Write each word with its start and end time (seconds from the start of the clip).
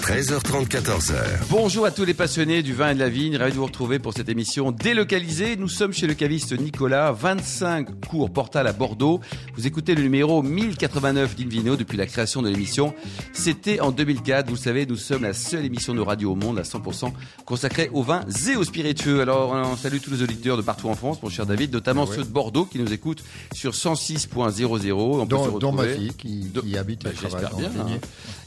13h30, 0.00 0.66
14h. 0.68 1.14
Bonjour 1.50 1.84
à 1.84 1.90
tous 1.90 2.04
les 2.04 2.14
passionnés 2.14 2.62
du 2.62 2.72
vin 2.72 2.90
et 2.90 2.94
de 2.94 2.98
la 2.98 3.08
vigne, 3.08 3.36
ravi 3.36 3.52
de 3.52 3.58
vous 3.58 3.66
retrouver 3.66 3.98
pour 3.98 4.14
cette 4.14 4.28
émission 4.28 4.72
délocalisée. 4.72 5.56
Nous 5.56 5.68
sommes 5.68 5.92
chez 5.92 6.06
le 6.06 6.14
caviste 6.14 6.58
Nicolas, 6.58 7.12
25 7.12 8.06
cours 8.08 8.30
Portal 8.30 8.66
à 8.66 8.72
Bordeaux. 8.72 9.20
Vous 9.56 9.66
écoutez 9.66 9.94
le 9.94 10.02
numéro 10.02 10.42
1089 10.42 11.36
d'Invino 11.36 11.76
depuis 11.76 11.98
la 11.98 12.06
création 12.06 12.40
de 12.40 12.48
l'émission. 12.48 12.94
C'était 13.32 13.80
en 13.80 13.92
2004, 13.92 14.48
vous 14.48 14.54
le 14.54 14.60
savez, 14.60 14.86
nous 14.86 14.96
sommes 14.96 15.22
la 15.22 15.34
seule 15.34 15.64
émission 15.64 15.94
de 15.94 16.00
radio 16.00 16.32
au 16.32 16.36
monde 16.36 16.58
à 16.58 16.62
100% 16.62 17.12
consacrée 17.44 17.90
au 17.92 18.02
vin 18.02 18.22
et 18.50 18.56
aux 18.56 18.64
spiritueux. 18.64 19.20
Alors 19.20 19.52
on 19.52 19.76
salue 19.76 19.98
tous 20.02 20.10
les 20.10 20.22
auditeurs 20.22 20.56
de 20.56 20.62
partout 20.62 20.88
en 20.88 20.94
France, 20.94 21.22
mon 21.22 21.28
cher 21.28 21.46
David, 21.46 21.72
notamment 21.72 22.06
ceux 22.06 22.24
de 22.24 22.30
Bordeaux 22.30 22.64
qui 22.64 22.78
nous 22.78 22.92
écoutent 22.92 23.22
sur 23.52 23.72
106.00. 23.72 24.92
On 24.92 25.26
peut 25.26 25.36
se 25.36 25.50
Dont, 25.50 25.58
dont 25.58 25.72
ma 25.72 25.86
fille 25.86 26.12
qui, 26.16 26.76
habite 26.76 27.04
Bah, 27.04 27.10
et 27.12 27.14
travaille 27.14 27.46
bien, 27.58 27.70
hein. 27.78 27.98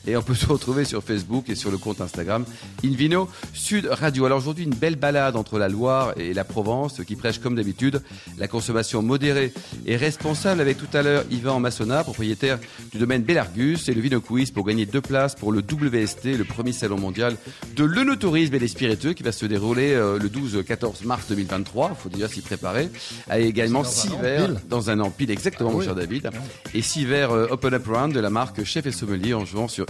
Et 0.06 0.18
on 0.18 0.22
peut 0.22 0.36
se 0.36 0.46
retrouver 0.46 0.84
sur 0.84 1.02
Facebook 1.02 1.50
et 1.54 1.56
sur 1.56 1.72
le 1.72 1.78
compte 1.78 2.02
Instagram 2.02 2.44
Invino 2.84 3.30
Sud 3.54 3.88
Radio. 3.90 4.26
Alors 4.26 4.40
aujourd'hui, 4.40 4.66
une 4.66 4.74
belle 4.76 4.96
balade 4.98 5.36
entre 5.36 5.58
la 5.58 5.70
Loire 5.70 6.14
et 6.18 6.34
la 6.34 6.44
Provence 6.44 7.02
qui 7.08 7.16
prêche 7.16 7.40
comme 7.40 7.56
d'habitude 7.56 8.02
la 8.38 8.48
consommation 8.48 9.02
modérée 9.02 9.54
et 9.86 9.96
responsable 9.96 10.60
avec 10.62 10.78
tout 10.78 10.98
à 10.98 11.02
l'heure 11.02 11.24
Yvan 11.32 11.60
Massona, 11.60 12.04
propriétaire 12.04 12.60
du 12.92 12.98
domaine 12.98 13.24
Bellargus 13.24 13.88
et 13.88 13.94
le 13.94 14.02
Vino 14.02 14.20
Quiz 14.20 14.52
pour 14.52 14.66
gagner 14.66 14.86
deux 14.86 15.02
places 15.02 15.36
pour 15.36 15.52
le 15.52 15.60
WST, 15.60 16.26
le 16.38 16.44
premier 16.44 16.74
salon 16.74 16.98
mondial 17.00 17.38
de 17.76 17.84
l'œnotourisme 17.84 18.56
et 18.56 18.60
des 18.60 18.68
spiritueux 18.68 19.14
qui 19.14 19.24
va 19.24 19.32
se 19.32 19.46
dérouler 19.46 19.94
euh, 19.94 20.18
le 20.20 20.30
12-14 20.30 21.06
mars 21.06 21.26
2023. 21.30 21.92
Il 21.92 22.02
faut 22.02 22.10
déjà 22.10 22.28
s'y 22.28 22.42
préparer. 22.42 22.90
Et 23.34 23.46
également 23.46 23.84
six 23.84 24.10
verres 24.22 24.50
dans 24.70 24.90
un 24.90 25.00
an 25.00 25.10
pile, 25.12 25.32
exactement, 25.32 25.70
Ah 25.70 25.74
mon 25.74 25.80
oui. 25.80 25.86
cher 25.86 25.96
David. 25.96 26.30
Et 26.74 26.82
six 26.82 27.06
verres 27.06 27.32
euh, 27.32 27.48
Open 27.52 27.74
Up 27.74 27.86
Round 27.88 28.14
de 28.14 28.20
la 28.20 28.30
marque 28.30 28.64
Chef 28.64 28.86
et 28.88 28.92
Sommelier 28.92 29.34
en 29.34 29.46
jouant 29.46 29.68
sur 29.68 29.86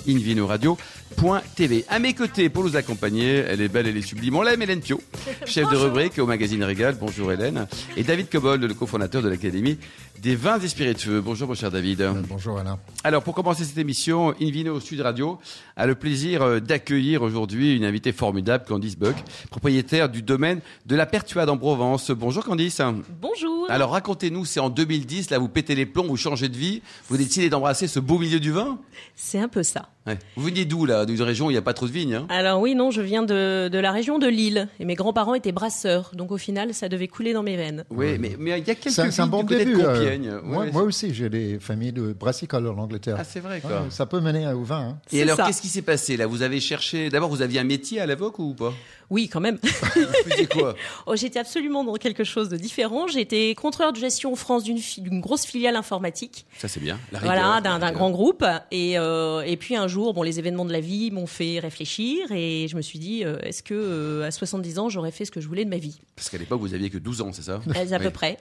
invinoradio.tv. 1.44 1.86
À 1.90 2.00
mes 2.00 2.14
côtés, 2.14 2.50
pour 2.50 2.64
nous 2.64 2.76
accompagner, 2.76 3.44
elle 3.48 3.62
est 3.62 3.68
belle, 3.68 3.88
elle 3.88 3.98
est 3.98 4.02
sublime. 4.02 4.36
On 4.36 4.42
l'aime, 4.42 4.62
Hélène 4.62 4.82
Pio, 4.82 5.02
chef 5.46 5.70
de 5.70 5.76
rubrique 5.76 6.18
au 6.20 6.26
magazine 6.26 6.64
Régal. 6.64 6.96
Bonjour 7.00 7.32
Hélène. 7.32 7.68
Et 7.98 8.04
David 8.04 8.30
Cobold, 8.30 8.64
le 8.64 8.74
cofondateur 8.74 9.22
de 9.22 9.30
l'Académie 9.30 9.78
des 10.24 10.36
vins 10.38 10.58
et 10.58 10.68
spiritueux. 10.70 11.20
Bonjour 11.20 11.50
mon 11.50 11.54
cher 11.54 11.70
David. 11.70 12.00
Euh, 12.02 12.14
Bonjour 12.30 12.58
Alain. 12.58 12.80
Alors, 13.04 13.24
pour 13.24 13.36
commencer 13.36 13.66
cette 13.66 13.78
émission, 13.78 14.34
Invino 14.42 14.80
Sud 14.80 15.02
Radio 15.02 15.38
a 15.76 15.86
le 15.86 15.96
plaisir 15.96 16.42
euh, 16.42 16.60
d'accueillir 16.62 17.24
aujourd'hui 17.24 17.76
une 17.76 17.84
invitée 17.84 18.14
formidable, 18.14 18.64
Candice 18.66 18.98
Buck, 18.98 19.16
propriétaire 19.50 20.08
du 20.08 20.22
domaine 20.22 20.62
de 20.86 20.96
la 20.96 21.06
Pertuade 21.06 21.50
en 21.50 21.58
Provence. 21.58 22.10
Bonjour 22.12 22.46
Candice. 22.46 22.82
Bonjour. 23.22 23.66
Alors 23.70 23.92
racontez-nous, 23.92 24.46
c'est 24.46 24.62
en 24.62 24.70
2010, 24.70 25.30
là 25.30 25.40
vous 25.40 25.50
pétez 25.50 25.76
les 25.76 25.86
plombs, 25.86 26.08
vous 26.08 26.16
changez 26.16 26.48
de 26.48 26.58
vie, 26.58 26.82
vous 27.10 27.18
décidez 27.18 27.50
d'embrasser 27.50 27.88
ce 27.88 28.00
beau 28.00 28.18
milieu 28.18 28.40
du 28.40 28.52
vin? 28.52 28.78
C'est 29.16 29.40
un 29.40 29.50
peu 29.50 29.64
ça. 29.64 29.90
Ouais. 30.08 30.20
Vous 30.38 30.44
veniez 30.44 30.64
d'où 30.64 30.86
là? 30.86 31.06
D'une 31.06 31.18
région 31.34 31.48
où 31.48 31.50
il 31.52 31.54
n'y 31.54 31.58
a 31.58 31.62
pas 31.62 31.74
trop 31.74 31.88
de 31.88 31.92
vignes 31.92 32.16
hein 32.16 32.26
Alors 32.30 32.62
oui, 32.62 32.76
non, 32.76 32.92
je 32.92 33.02
viens 33.02 33.24
de, 33.24 33.68
de 33.68 33.78
la 33.80 33.92
région 33.92 34.20
de 34.20 34.28
Lille 34.28 34.68
et 34.80 34.86
mes 34.86 34.96
grands-parents 34.96 35.34
étaient 35.36 35.52
brasseurs, 35.52 36.12
donc 36.14 36.32
au 36.32 36.38
final, 36.38 36.74
ça 36.74 36.90
devait 36.90 37.08
couler 37.08 37.34
dans 37.34 37.44
mes 37.44 37.56
veines. 37.58 37.84
Oui, 37.90 38.18
mais 38.20 38.36
mais 38.40 38.52
il 38.52 38.68
y 38.68 38.72
a 38.72 38.76
quelques 38.76 38.88
vignes 38.98 39.12
un 39.22 39.28
bon 39.28 39.40
du 39.44 39.46
côté 39.54 39.66
début. 39.66 39.78
de 39.82 39.86
euh, 39.86 39.94
Compiègne. 39.96 40.32
moi, 40.44 40.64
Ouais, 40.66 40.72
moi 40.72 40.84
aussi, 40.84 41.14
j'ai 41.14 41.30
des 41.30 41.60
familles 41.60 41.92
de 41.94 42.14
brassicoles 42.14 42.68
en 42.68 42.78
Angleterre. 42.78 43.18
Ah 43.20 43.24
c'est 43.24 43.40
vrai 43.40 43.56
Ouais, 43.56 43.62
quoi. 43.62 43.86
ça 43.90 44.06
peut 44.06 44.20
mener 44.20 44.48
au 44.54 44.64
vin. 44.64 44.90
hein. 44.90 44.98
Et 45.12 45.22
alors 45.22 45.38
qu'est-ce 45.46 45.62
qui 45.62 45.68
s'est 45.68 45.82
passé 45.82 46.18
là? 46.18 46.26
Vous 46.28 46.42
avez 46.42 46.60
cherché, 46.60 47.10
d'abord 47.10 47.30
vous 47.30 47.42
aviez 47.42 47.60
un 47.60 47.64
métier 47.66 48.00
à 48.00 48.06
l'époque 48.06 48.40
ou 48.40 48.54
pas? 48.54 48.74
Oui, 49.10 49.28
quand 49.30 49.42
même. 49.42 49.60
Vous 49.64 50.30
faisiez 50.30 50.48
quoi? 50.48 50.74
Oh, 51.06 51.16
j'étais 51.16 51.38
absolument 51.38 51.84
dans 51.84 51.94
quelque 51.96 52.24
chose 52.24 52.50
de 52.50 52.58
différent. 52.58 53.06
J'étais 53.08 53.54
contrôleur 53.54 53.94
de 53.94 53.98
gestion 54.00 54.32
en 54.32 54.36
France 54.36 54.64
d'une 54.64 54.78
fi- 54.80 55.02
d'une 55.02 55.20
grosse 55.20 55.46
filiale 55.46 55.76
informatique, 55.76 56.46
Ça 56.58 56.68
c'est 56.68 56.80
bien. 56.80 56.98
La 57.12 57.20
rigueur, 57.20 57.36
voilà, 57.36 57.62
d'un 57.80 57.92
grand 57.92 58.10
groupe. 58.12 58.44
Et, 58.72 58.98
euh, 58.98 59.42
et 59.42 59.58
puis 59.58 59.76
un 59.76 59.88
jour, 59.88 60.14
bon, 60.14 60.24
les 60.24 60.40
événements 60.40 60.66
de 60.66 60.72
la 60.72 60.80
vie 60.80 61.12
m'ont 61.12 61.23
fait 61.26 61.60
réfléchir 61.60 62.32
et 62.32 62.68
je 62.70 62.76
me 62.76 62.82
suis 62.82 63.00
dit, 63.00 63.24
euh, 63.26 63.38
est-ce 63.42 63.64
que 63.64 63.74
euh, 63.74 64.28
à 64.28 64.32
70 64.32 64.80
ans, 64.80 64.90
j'aurais 64.90 65.12
fait 65.12 65.26
ce 65.26 65.32
que 65.32 65.42
je 65.42 65.48
voulais 65.48 65.66
de 65.66 65.70
ma 65.70 65.78
vie? 65.78 66.00
Parce 66.16 66.30
qu'à 66.30 66.38
l'époque 66.38 66.60
vous 66.62 66.74
aviez 66.74 66.90
que 66.90 66.98
12 66.98 67.22
ans, 67.22 67.32
c'est 67.34 67.42
ça? 67.44 67.62
À 67.76 67.80
à 67.80 67.98
Oui. 67.98 68.04
peu 68.04 68.10
près. 68.12 68.38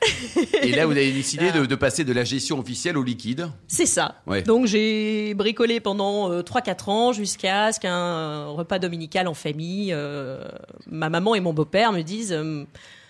Et 0.62 0.72
là 0.72 0.86
vous 0.86 0.92
avez 0.92 1.12
décidé 1.12 1.50
de, 1.52 1.66
de 1.66 1.74
passer 1.74 2.04
de 2.04 2.12
la 2.12 2.24
gestion 2.24 2.58
officielle 2.58 2.96
au 2.96 3.02
liquide. 3.02 3.48
C'est 3.68 3.86
ça. 3.86 4.16
Ouais. 4.26 4.42
Donc 4.42 4.66
j'ai 4.66 5.34
bricolé 5.34 5.80
pendant 5.80 6.30
euh, 6.30 6.42
3-4 6.42 6.90
ans 6.90 7.12
jusqu'à 7.12 7.72
ce 7.72 7.80
qu'un 7.80 7.94
euh, 7.96 8.46
repas 8.48 8.78
dominical 8.78 9.28
en 9.28 9.34
famille, 9.34 9.92
euh, 9.92 10.42
ma 10.86 11.08
maman 11.10 11.34
et 11.34 11.40
mon 11.40 11.52
beau-père 11.52 11.92
me 11.92 12.02
disent 12.02 12.32
euh, 12.32 12.64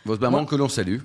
Votre 0.04 0.22
maman 0.22 0.38
Moi- 0.38 0.46
que 0.46 0.56
l'on 0.56 0.68
salue. 0.68 0.98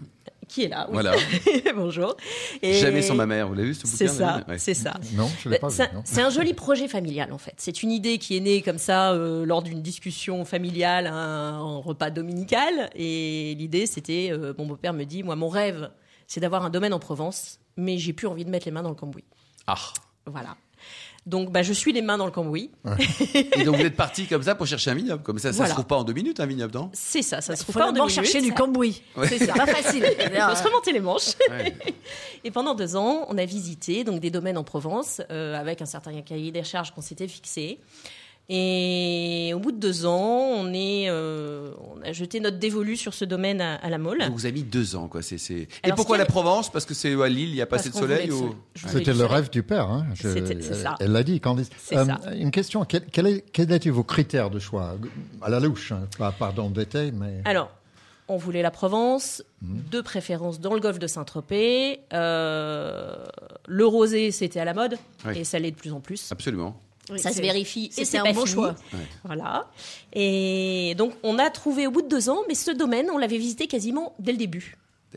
Qui 0.47 0.63
est 0.63 0.68
là. 0.69 0.85
oui. 0.88 0.94
Voilà. 0.94 1.13
Bonjour. 1.75 2.16
Et 2.62 2.74
Jamais 2.74 3.02
sans 3.02 3.16
ma 3.16 3.25
mère. 3.25 3.47
Vous 3.47 3.53
l'avez 3.53 3.68
vu 3.69 3.74
ce 3.74 3.84
bouquin 3.84 3.96
C'est 3.97 4.08
ça, 4.08 4.44
Ouais. 4.47 4.58
c'est 4.58 4.74
ça. 4.74 4.94
Non, 5.13 5.30
je 5.44 5.50
ne 5.50 5.53
l'ai 5.53 5.59
pas 5.59 5.69
C'est 5.69 5.91
vu. 5.91 5.97
c'est 6.06 6.22
un 6.22 6.30
joli 6.30 6.53
projet 6.53 6.88
familial 6.88 7.31
en 7.34 7.38
fait. 7.38 7.53
C'est 7.58 7.84
une 7.84 7.91
idée 7.91 8.18
qui 8.18 8.38
est 8.38 8.40
née 8.40 8.62
comme 8.62 8.78
ça 8.78 9.12
euh, 9.13 9.46
lors 9.46 9.62
d'une 9.62 9.81
discussion 9.81 10.46
familiale, 10.46 11.08
un, 11.08 11.13
un 11.13 11.78
repas 11.78 12.09
dominical. 12.09 12.90
Et 12.96 13.56
l'idée 13.58 13.85
c'était, 13.85 14.30
euh, 14.31 14.53
mon 14.58 14.66
beau-père 14.66 14.94
me 14.94 15.03
dit, 15.03 15.24
moi 15.24 15.35
mon 15.35 15.50
rêve 15.50 15.90
c'est 16.28 16.40
d'avoir 16.41 16.66
un 16.66 16.69
domaine 16.69 16.94
en 16.94 17.00
Provence, 17.00 17.59
mais 17.78 17.97
j'ai 17.97 18.12
plus 18.14 18.28
envie 18.28 18.44
de 18.44 18.50
mettre 18.50 18.66
les 18.66 18.72
mains 18.72 18.84
dans 18.84 18.90
le 18.90 18.96
cambouis. 18.96 19.24
Ah. 19.66 19.75
Voilà. 20.25 20.56
Donc 21.28 21.52
bah, 21.52 21.62
je 21.62 21.74
suis 21.74 21.92
les 21.94 22.02
mains 22.02 22.18
dans 22.18 22.26
le 22.26 22.32
cambouis. 22.32 22.72
Et 23.34 23.64
donc 23.66 23.76
vous 23.76 23.84
êtes 23.86 23.96
parti 23.98 24.26
comme 24.28 24.42
ça 24.42 24.56
pour 24.56 24.66
chercher 24.66 24.92
un 24.92 24.96
vignoble. 24.96 25.22
Comme 25.24 25.38
ça, 25.40 25.52
ça 25.52 25.58
Voilà. 25.58 25.70
se 25.70 25.74
trouve 25.74 25.86
pas 25.86 25.98
en 25.98 26.04
deux 26.06 26.14
minutes 26.14 26.40
un 26.40 26.46
vignoble, 26.46 26.74
non? 26.74 26.90
C'est 26.94 27.22
ça, 27.22 27.42
ça 27.42 27.56
se 27.56 27.64
trouve 27.64 27.76
pas 27.76 27.90
en 27.90 27.92
deux 27.92 28.00
minutes. 28.00 28.14
chercher 28.16 28.42
du 28.42 28.54
cambouis. 28.54 29.02
C'est 29.28 29.40
ça. 29.46 29.54
Pas 29.54 29.66
facile. 29.68 30.04
Il 30.20 30.42
faut 30.42 30.56
se 30.56 30.64
remonter 30.64 30.94
les 30.94 31.02
manches. 31.02 31.34
Ouais. 31.52 31.76
Et 32.46 32.50
pendant 32.52 32.74
deux 32.76 32.96
ans, 32.96 33.26
on 33.28 33.38
a 33.38 33.44
visité 33.46 34.04
donc 34.06 34.22
des 34.22 34.32
domaines 34.32 34.58
en 34.58 34.64
Provence 34.64 35.22
euh, 35.30 35.56
avec 35.60 35.82
un 35.82 35.86
certain 35.86 36.20
cahier 36.22 36.52
des 36.52 36.64
charges 36.64 36.92
qu'on 36.92 37.02
s'était 37.02 37.28
fixé. 37.28 37.80
Et 38.50 39.52
au 39.53 39.59
bout 39.59 39.74
de 39.74 39.78
deux 39.78 40.06
ans, 40.06 40.52
on, 40.56 40.74
est, 40.74 41.09
euh, 41.09 41.72
on 41.97 42.02
a 42.02 42.13
jeté 42.13 42.40
notre 42.40 42.58
dévolu 42.58 42.96
sur 42.96 43.13
ce 43.13 43.25
domaine 43.25 43.59
à, 43.59 43.75
à 43.75 43.90
la 43.90 43.97
Mole. 43.97 44.19
Donc 44.19 44.31
vous 44.31 44.46
avez 44.46 44.53
mis 44.53 44.63
deux 44.63 44.96
ans, 44.96 45.09
quoi. 45.09 45.22
C'est, 45.22 45.38
c'est... 45.38 45.53
Et 45.56 45.68
Alors, 45.84 45.97
pourquoi 45.97 46.16
ce 46.16 46.19
la 46.19 46.24
a- 46.24 46.28
Provence? 46.28 46.72
Parce 46.72 46.85
que 46.85 46.94
c'est 46.94 47.13
à 47.22 47.28
Lille, 47.28 47.50
il 47.50 47.56
n'y 47.56 47.62
a 47.62 47.66
pas 47.66 47.75
assez 47.75 47.90
de 47.90 47.96
soleil 47.96 48.31
ou... 48.31 48.56
C'était 48.75 49.13
le 49.13 49.25
rêve 49.25 49.50
du 49.50 49.63
père. 49.63 49.90
Hein. 49.90 50.08
Je- 50.13 50.30
C'était- 50.30 50.62
c'est 50.62 50.75
ça. 50.75 50.96
Elle 51.02 51.12
l'a 51.12 51.24
dit, 51.24 51.41
Candice. 51.41 51.69
Ça. 51.78 52.06
Une 52.38 52.52
question. 52.52 52.85
Quel, 52.85 53.06
quel 53.12 53.28
est, 53.28 53.41
quels 53.52 53.69
étaient 53.72 53.90
vos 53.90 54.03
critères 54.06 54.50
de 54.50 54.59
choix? 54.59 54.96
À 55.41 55.50
la 55.50 55.59
louche, 55.59 55.91
hein. 55.91 56.08
pas 56.18 56.31
pardon 56.31 56.69
d'été, 56.69 57.12
mais. 57.12 57.41
Alors, 57.44 57.69
on 58.29 58.38
voulait 58.38 58.62
la 58.62 58.72
Provence, 58.72 59.44
de 59.62 60.00
préférence 60.00 60.62
dans 60.62 60.74
le 60.74 60.79
golfe 60.79 61.00
de 61.00 61.08
Saint-Tropez. 61.08 62.00
Euh, 62.14 63.14
le 63.68 63.85
rosé, 63.85 64.31
c'était 64.31 64.59
à 64.62 64.66
la 64.66 64.74
mode, 64.74 64.97
Oui. 65.25 65.40
et 65.40 65.44
ça 65.44 65.59
l'est 65.59 65.72
de 65.72 65.75
plus 65.78 65.91
en 65.91 66.00
plus. 66.00 66.31
Absolument. 66.31 66.79
Oui, 67.09 67.19
Ça 67.19 67.31
se 67.31 67.41
vérifie 67.41 67.90
et 67.97 68.03
c'est 68.06 68.18
un 68.18 68.23
pas 68.23 68.34
bon 68.34 68.41
fini. 68.41 68.53
choix. 68.53 68.75
Voilà. 69.23 69.69
Et 70.13 70.94
donc, 70.97 71.13
on 71.23 71.40
a 71.40 71.50
trouvé 71.50 71.88
au 71.88 71.91
bout 71.91 72.01
de 72.01 72.07
deux 72.09 72.29
ans, 72.29 72.40
mais 72.47 72.56
ce 72.56 72.72
domaine, 72.72 73.09
on 73.12 73.18
l'avait 73.18 73.38
visité 73.38 73.68
quasiment 73.68 74.13
dès 74.19 74.31
le 74.34 74.38
début. 74.38 74.75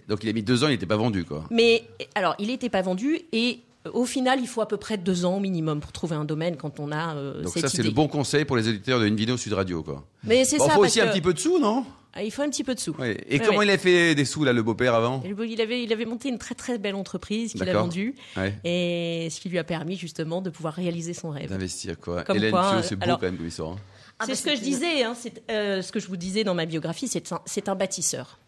Donc 0.09 0.23
il 0.23 0.29
a 0.29 0.33
mis 0.33 0.43
deux 0.43 0.63
ans, 0.63 0.69
il 0.69 0.73
n'était 0.73 0.87
pas 0.87 0.97
vendu, 0.97 1.25
quoi. 1.25 1.45
Mais 1.51 1.85
alors, 2.15 2.37
il 2.39 2.47
n'était 2.47 2.69
pas 2.69 2.81
vendu 2.83 3.21
et 3.33 3.61
au 3.93 4.05
final, 4.05 4.41
il 4.41 4.47
faut 4.47 4.61
à 4.61 4.69
peu 4.69 4.77
près 4.77 4.97
deux 4.99 5.25
ans 5.25 5.41
minimum 5.41 5.81
pour 5.81 5.93
trouver 5.93 6.15
un 6.17 6.25
domaine 6.25 6.57
quand 6.57 6.81
on 6.81 6.93
a 6.93 7.15
euh, 7.17 7.43
Donc 7.43 7.53
cette 7.55 7.63
ça, 7.63 7.69
c'est 7.69 7.83
le 7.83 7.91
bon 7.91 8.09
conseil 8.09 8.45
pour 8.45 8.57
les 8.57 8.69
auditeurs 8.69 9.01
de 9.01 9.07
Invino 9.07 9.37
Sud 9.37 9.53
Radio, 9.55 9.83
quoi. 9.83 10.05
Mais 10.25 10.45
c'est 10.45 10.59
Bon, 10.59 10.65
ça. 10.67 10.73
faut 10.73 10.81
parce 10.83 10.93
aussi 10.93 11.01
un 11.01 11.09
petit 11.09 11.21
peu 11.23 11.33
de 11.33 11.39
sous, 11.39 11.59
non? 11.59 11.85
Ah, 12.13 12.23
Il 12.25 12.31
faut 12.33 12.43
un 12.43 12.51
petit 12.51 12.65
peu 12.65 12.75
de 12.75 12.81
sous. 12.81 12.93
Ouais. 12.99 13.17
Et 13.29 13.39
Ouais, 13.39 13.47
comment 13.47 13.59
ouais. 13.61 13.67
il 13.67 13.71
a 13.71 13.79
fait 13.79 14.15
des 14.17 14.25
sous, 14.25 14.43
là, 14.45 14.53
le 14.53 14.63
beau-père, 14.65 14.95
avant? 14.95 15.23
Il 15.25 15.61
avait, 15.61 15.83
il 15.85 15.93
avait 15.93 16.05
monté 16.05 16.29
une 16.29 16.39
très 16.39 16.57
très 16.57 16.77
belle 16.77 16.97
entreprise 16.97 17.53
qu'il 17.53 17.69
a 17.69 17.73
vendue 17.73 18.17
Ouais. 18.37 18.55
et 18.65 19.29
ce 19.31 19.41
qui 19.41 19.49
lui 19.49 19.59
a 19.59 19.65
permis 19.65 19.97
justement 19.97 20.43
de 20.43 20.51
pouvoir 20.51 20.75
réaliser 20.75 21.15
son 21.15 21.31
rêve. 21.31 21.49
D'investir, 21.51 21.99
quoi. 22.01 22.25
Comme 22.25 22.37
Hélène 22.37 22.55
c'est 22.83 22.97
beau, 22.97 23.05
alors- 23.05 23.19
quand 23.21 23.27
même, 23.27 23.37
comme 23.37 23.47
histoire. 23.47 23.71
hein. 23.73 23.77
Ah 24.19 24.25
c'est 24.27 24.33
bah, 24.33 24.37
ce 24.37 24.43
que 24.45 24.57
je 24.57 24.61
disais, 24.61 25.03
hein, 25.05 25.15
c'est 25.19 25.41
euh, 25.51 25.81
ce 25.81 25.93
que 25.93 26.01
je 26.01 26.07
vous 26.09 26.17
disais 26.19 26.45
dans 26.45 26.53
ma 26.55 26.67
biographie, 26.67 27.09
c'est 27.09 27.33
un, 27.33 27.41
c'est 27.47 27.71
un 27.71 27.75
bâtisseur. 27.75 28.39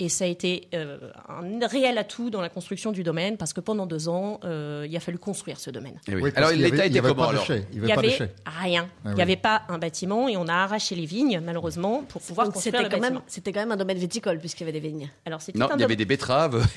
Et 0.00 0.08
ça 0.08 0.24
a 0.24 0.28
été 0.28 0.68
euh, 0.74 0.96
un 1.28 1.66
réel 1.66 1.98
atout 1.98 2.30
dans 2.30 2.40
la 2.40 2.48
construction 2.48 2.92
du 2.92 3.02
domaine 3.02 3.36
parce 3.36 3.52
que 3.52 3.60
pendant 3.60 3.84
deux 3.84 4.08
ans, 4.08 4.38
euh, 4.44 4.86
il 4.88 4.96
a 4.96 5.00
fallu 5.00 5.18
construire 5.18 5.58
ce 5.58 5.70
domaine. 5.70 5.98
Eh 6.06 6.14
oui. 6.14 6.22
Oui, 6.22 6.30
parce 6.30 6.46
Alors, 6.46 6.50
l'état 6.56 6.86
il 6.86 6.96
était 6.96 7.00
comment, 7.08 7.28
alors 7.28 7.44
n'y 7.50 7.92
avait 7.92 7.96
rien. 8.06 8.28
Ah 8.46 8.68
Il 9.04 9.08
n'y 9.10 9.14
oui. 9.16 9.22
avait 9.22 9.34
pas 9.36 9.62
un 9.68 9.78
bâtiment 9.78 10.28
et 10.28 10.36
on 10.36 10.46
a 10.46 10.52
arraché 10.54 10.94
les 10.94 11.04
vignes, 11.04 11.40
malheureusement, 11.44 12.04
pour 12.08 12.22
pouvoir 12.22 12.46
Donc, 12.46 12.54
construire 12.54 12.74
C'était 12.76 12.84
le 12.84 12.90
quand, 12.94 13.00
bâtiment. 13.00 13.18
même, 13.20 13.24
c'était 13.26 13.50
quand 13.52 13.58
même 13.58 13.72
un 13.72 13.76
domaine 13.76 13.98
viticole 13.98 14.38
puisqu'il 14.38 14.66
y 14.66 14.70
avait 14.70 14.80
des 14.80 14.86
vignes. 14.88 15.10
Alors, 15.26 15.42
c'était 15.42 15.58
Non, 15.58 15.66
un 15.66 15.70
il 15.70 15.72
y 15.72 15.78
dom- 15.78 15.84
avait 15.86 15.96
des 15.96 16.04
betteraves, 16.04 16.64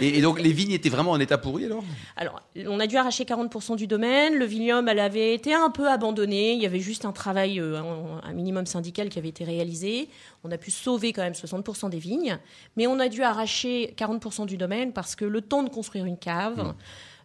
et, 0.00 0.18
et 0.18 0.22
donc 0.22 0.40
les 0.40 0.52
vignes 0.52 0.72
étaient 0.72 0.88
vraiment 0.88 1.10
en 1.12 1.20
état 1.20 1.36
pourri 1.38 1.66
alors? 1.66 1.84
Alors, 2.16 2.42
on 2.66 2.80
a 2.80 2.86
dû 2.86 2.96
arracher 2.96 3.24
40% 3.24 3.76
du 3.76 3.86
domaine. 3.86 4.36
Le 4.38 4.44
vignoble, 4.46 4.88
elle 4.88 5.00
avait 5.00 5.34
été 5.34 5.52
un 5.54 5.70
peu 5.70 5.88
abandonné. 5.88 6.52
Il 6.54 6.62
y 6.62 6.66
avait 6.66 6.80
juste 6.80 7.04
un 7.04 7.12
travail, 7.12 7.60
euh, 7.60 7.78
un, 7.78 8.20
un 8.28 8.32
minimum 8.32 8.66
syndical 8.66 9.08
qui 9.10 9.18
avait 9.18 9.28
été 9.28 9.44
réalisé. 9.44 10.08
On 10.44 10.50
a 10.50 10.58
pu 10.58 10.70
sauver 10.70 11.12
quand 11.12 11.22
même 11.22 11.34
60% 11.34 11.90
des 11.90 11.98
vignes. 11.98 12.38
Mais 12.76 12.86
on 12.86 12.98
a 12.98 13.08
dû 13.08 13.22
arracher 13.22 13.94
40% 13.96 14.46
du 14.46 14.56
domaine 14.56 14.92
parce 14.92 15.14
que 15.16 15.24
le 15.24 15.40
temps 15.42 15.62
de 15.62 15.68
construire 15.70 16.04
une 16.06 16.16
cave, 16.18 16.58
Mmh. 16.62 16.74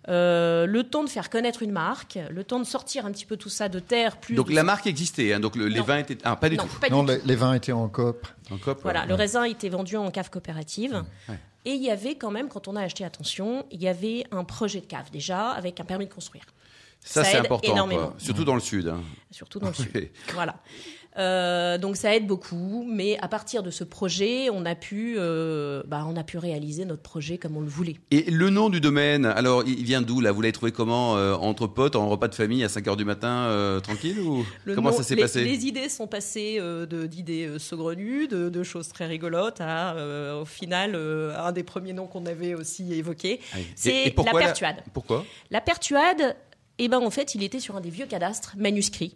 euh, 0.10 0.66
le 0.68 0.84
temps 0.84 1.04
de 1.04 1.10
faire 1.10 1.30
connaître 1.30 1.64
une 1.64 1.72
marque, 1.72 2.20
le 2.30 2.44
temps 2.44 2.60
de 2.60 2.66
sortir 2.66 3.06
un 3.06 3.12
petit 3.12 3.26
peu 3.26 3.38
tout 3.38 3.50
ça 3.50 3.70
de 3.70 3.80
terre, 3.80 4.18
plus 4.18 4.36
Donc 4.36 4.50
de- 4.50 4.56
la 4.56 4.64
marque 4.64 4.86
existait, 4.86 5.34
hein, 5.34 5.40
donc 5.40 5.56
le- 5.56 5.68
les 5.68 5.80
Non. 5.80 5.86
vins 5.86 5.98
étaient... 5.98 6.18
Ah, 6.24 6.36
pas 6.36 6.50
du 6.50 6.58
non, 6.58 6.66
tout. 6.66 6.80
pas 6.80 6.90
Non, 6.90 7.04
du 7.04 7.12
les, 7.14 7.20
tout. 7.20 7.28
les 7.28 7.36
vins 7.36 7.54
étaient 7.54 7.72
en 7.72 7.88
coop. 7.90 8.28
En 8.52 8.58
coop, 8.58 8.80
Voilà, 8.84 9.02
ouais. 9.02 9.08
le 9.08 9.14
raisin 9.16 9.44
était 9.46 9.70
vendu 9.70 9.96
en 9.98 10.12
cave 10.12 10.30
coopérative. 10.30 11.04
Ouais. 11.30 11.40
Et 11.68 11.72
il 11.72 11.82
y 11.82 11.90
avait 11.90 12.16
quand 12.16 12.30
même, 12.30 12.48
quand 12.50 12.68
on 12.68 12.76
a 12.76 12.82
acheté 12.84 13.04
Attention, 13.04 13.66
il 13.72 13.82
y 13.82 13.88
avait 13.88 14.26
un 14.32 14.44
projet 14.44 14.82
de 14.82 14.86
cave 14.86 15.10
déjà 15.12 15.50
avec 15.50 15.80
un 15.80 15.84
permis 15.86 16.06
de 16.06 16.14
construire. 16.14 16.44
Ça, 17.08 17.24
Ça 17.24 17.30
c'est 17.32 17.38
important, 17.38 17.72
énormément. 17.72 18.08
quoi. 18.08 18.16
surtout 18.18 18.44
dans 18.46 18.56
le 18.56 18.62
sud. 18.62 18.88
hein. 18.88 19.00
surtout 19.32 19.60
dans 19.60 19.68
le 19.68 19.74
sud. 19.74 20.10
Voilà. 20.34 20.56
Euh, 21.18 21.78
donc 21.78 21.96
ça 21.96 22.14
aide 22.14 22.28
beaucoup, 22.28 22.86
mais 22.86 23.18
à 23.22 23.30
partir 23.30 23.64
de 23.64 23.72
ce 23.72 23.86
projet, 23.86 24.50
on 24.50 24.66
a 24.66 24.76
pu, 24.76 25.16
euh, 25.18 25.82
bah, 25.88 26.04
on 26.10 26.18
a 26.18 26.26
pu 26.26 26.38
réaliser 26.38 26.84
notre 26.84 27.04
projet 27.04 27.38
comme 27.38 27.56
on 27.56 27.62
le 27.62 27.70
voulait. 27.70 27.96
Et 28.12 28.30
le 28.30 28.50
nom 28.50 28.70
du 28.70 28.82
domaine, 28.82 29.26
alors 29.26 29.64
il 29.66 29.82
vient 29.86 30.02
d'où 30.02 30.20
là? 30.20 30.34
Vous 30.34 30.42
l'avez 30.42 30.52
trouvé 30.52 30.74
comment 30.74 31.16
euh, 31.16 31.36
Entre 31.36 31.68
potes, 31.68 31.96
en 31.96 32.10
repas 32.10 32.28
de 32.28 32.36
famille 32.36 32.66
à 32.66 32.68
5h 32.68 32.98
du 32.98 33.06
matin, 33.06 33.80
tranquille 33.82 34.20
ou 34.20 34.46
Le 34.66 34.76
Comment 34.76 34.90
nom- 34.92 34.98
ça 34.98 35.04
s'est 35.04 35.16
passé? 35.16 35.46
Les 35.46 35.66
idées 35.66 35.88
sont 35.88 36.08
passées 36.08 36.60
d'idées 37.08 37.60
saugrenues, 37.60 38.28
de, 38.28 38.50
de 38.50 38.64
choses 38.64 38.90
très 38.90 39.06
rigolotes, 39.06 39.62
à 39.62 39.96
au 40.42 40.44
final 40.46 40.96
un 41.38 41.52
des 41.54 41.64
premiers 41.64 41.94
noms 41.94 42.08
qu'on 42.08 42.26
avait 42.26 42.56
aussi 42.56 42.94
évoqué. 42.94 43.40
C'est 43.78 44.14
la 44.18 44.32
pertuade. 44.34 44.84
Pourquoi? 44.94 45.24
La 45.50 45.62
pertuade, 45.62 46.36
eh 46.80 46.88
ben, 46.88 47.00
en 47.00 47.10
fait, 47.10 47.36
il 47.36 47.44
était 47.44 47.60
sur 47.60 47.76
un 47.76 47.82
des 47.82 47.90
vieux 47.90 48.06
cadastres 48.06 48.56
manuscrits 48.58 49.16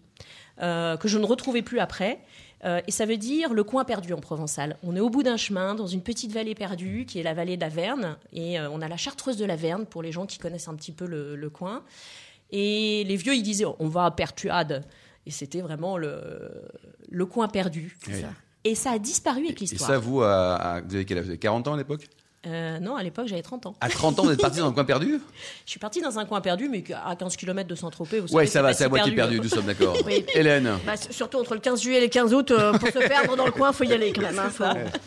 euh, 0.62 0.98
que 0.98 1.08
je 1.08 1.18
ne 1.18 1.26
retrouvais 1.26 1.62
plus 1.62 1.80
après. 1.80 2.20
Euh, 2.66 2.82
et 2.88 2.92
ça 2.92 3.06
veut 3.06 3.16
dire 3.18 3.54
le 3.54 3.64
coin 3.64 3.86
perdu 3.86 4.12
en 4.14 4.20
provençal. 4.20 4.76
On 4.84 4.94
est 4.96 5.00
au 5.00 5.10
bout 5.10 5.24
d'un 5.24 5.38
chemin, 5.38 5.76
dans 5.76 5.88
une 5.88 6.02
petite 6.04 6.32
vallée 6.34 6.56
perdue, 6.56 7.06
qui 7.06 7.20
est 7.20 7.24
la 7.24 7.34
vallée 7.34 7.56
d'Averne. 7.58 8.18
Et 8.34 8.60
euh, 8.60 8.70
on 8.70 8.82
a 8.82 8.88
la 8.90 8.98
chartreuse 8.98 9.38
de 9.38 9.46
l'Averne, 9.46 9.86
pour 9.86 10.02
les 10.02 10.12
gens 10.12 10.26
qui 10.26 10.38
connaissent 10.40 10.68
un 10.68 10.76
petit 10.76 10.92
peu 10.92 11.06
le, 11.06 11.36
le 11.38 11.50
coin. 11.50 11.84
Et 12.52 13.04
les 13.08 13.16
vieux, 13.16 13.34
ils 13.36 13.44
disaient, 13.44 13.66
on 13.80 13.88
va 13.88 14.06
à 14.06 14.12
Pertuade. 14.12 14.84
Et 15.26 15.32
c'était 15.32 15.62
vraiment 15.62 15.98
le, 15.98 16.52
le 17.10 17.26
coin 17.26 17.48
perdu. 17.48 17.98
Oui. 18.08 18.16
Et 18.66 18.76
ça 18.76 18.92
a 18.92 19.00
disparu 19.00 19.46
avec 19.46 19.58
Et 19.58 19.60
l'histoire. 19.62 19.90
ça, 19.92 19.98
vous, 19.98 20.22
à, 20.22 20.56
à- 20.56 20.82
vous 20.82 20.96
avez 20.96 21.06
quel 21.06 21.18
âge? 21.20 21.26
Vous 21.26 21.30
avez 21.30 21.40
40 21.40 21.68
ans 21.70 21.74
à 21.76 21.78
l'époque? 21.78 22.08
Euh, 22.48 22.80
non, 22.80 22.96
à 22.96 23.04
l'époque, 23.04 23.28
j'avais 23.28 23.42
30 23.42 23.66
ans. 23.66 23.76
À 23.82 23.90
30 23.90 24.18
ans, 24.20 24.24
vous 24.24 24.32
êtes 24.32 24.40
parti 24.42 24.60
dans 24.60 24.68
un 24.70 24.72
coin 24.72 24.86
perdu? 24.86 25.20
Je 25.66 25.72
suis 25.72 25.80
partie 25.80 26.00
dans 26.02 26.18
un 26.20 26.26
coin 26.26 26.40
perdu, 26.40 26.70
mais 26.70 26.84
à 27.06 27.16
15 27.16 27.36
km 27.36 27.68
de 27.68 27.76
Saint-Tropez. 27.76 28.22
vous 28.22 28.28
Ouais, 28.34 28.46
savez, 28.46 28.48
ça 28.48 28.62
va, 28.62 28.74
c'est 28.74 28.86
à 28.86 28.90
moitié 28.90 29.12
perdu, 29.14 29.40
nous 29.42 29.50
sommes 29.50 29.66
d'accord. 29.66 29.98
Oui. 30.06 30.26
Hélène 30.34 30.70
Bah, 30.86 30.94
surtout 30.98 31.38
entre 31.40 31.54
le 31.54 31.60
15 31.60 31.82
juillet 31.82 31.98
et 31.98 32.02
le 32.04 32.08
15 32.08 32.34
août, 32.34 32.52
euh, 32.52 32.72
pour 32.74 32.88
se 32.88 33.00
perdre 33.00 33.36
dans 33.36 33.46
le 33.46 33.52
coin, 33.52 33.74
faut 33.74 33.84
y 33.84 33.92
aller 33.94 34.14
quand 34.14 34.22
même. 34.22 34.40
hein. 34.40 34.50
Faut, 34.50 34.64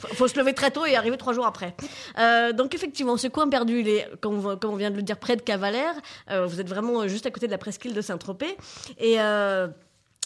faut- 0.09 0.15
faut 0.15 0.29
se 0.29 0.39
lever 0.39 0.53
très 0.53 0.71
tôt 0.71 0.85
et 0.85 0.95
arriver 0.95 1.17
trois 1.17 1.33
jours 1.33 1.47
après. 1.47 1.75
Euh, 2.19 2.53
donc 2.53 2.75
effectivement, 2.75 3.17
ce 3.17 3.29
coin 3.29 3.49
perdu, 3.49 3.81
il 3.81 3.89
est, 3.89 4.09
comme, 4.21 4.45
on- 4.47 4.57
comme 4.57 4.73
on 4.73 4.77
vient 4.77 4.91
de 4.91 4.97
le 4.97 5.03
dire, 5.03 5.17
près 5.17 5.37
de 5.37 5.43
Cavalère. 5.43 5.95
Euh, 6.31 6.45
vous 6.47 6.61
êtes 6.61 6.69
vraiment 6.69 7.09
juste 7.09 7.25
à 7.25 7.31
côté 7.31 7.47
de 7.47 7.53
la 7.53 7.59
presqu'île 7.59 7.95
de 7.95 8.01
Saint-Tropez. 8.03 8.57
Et 8.99 9.19
euh, 9.21 9.69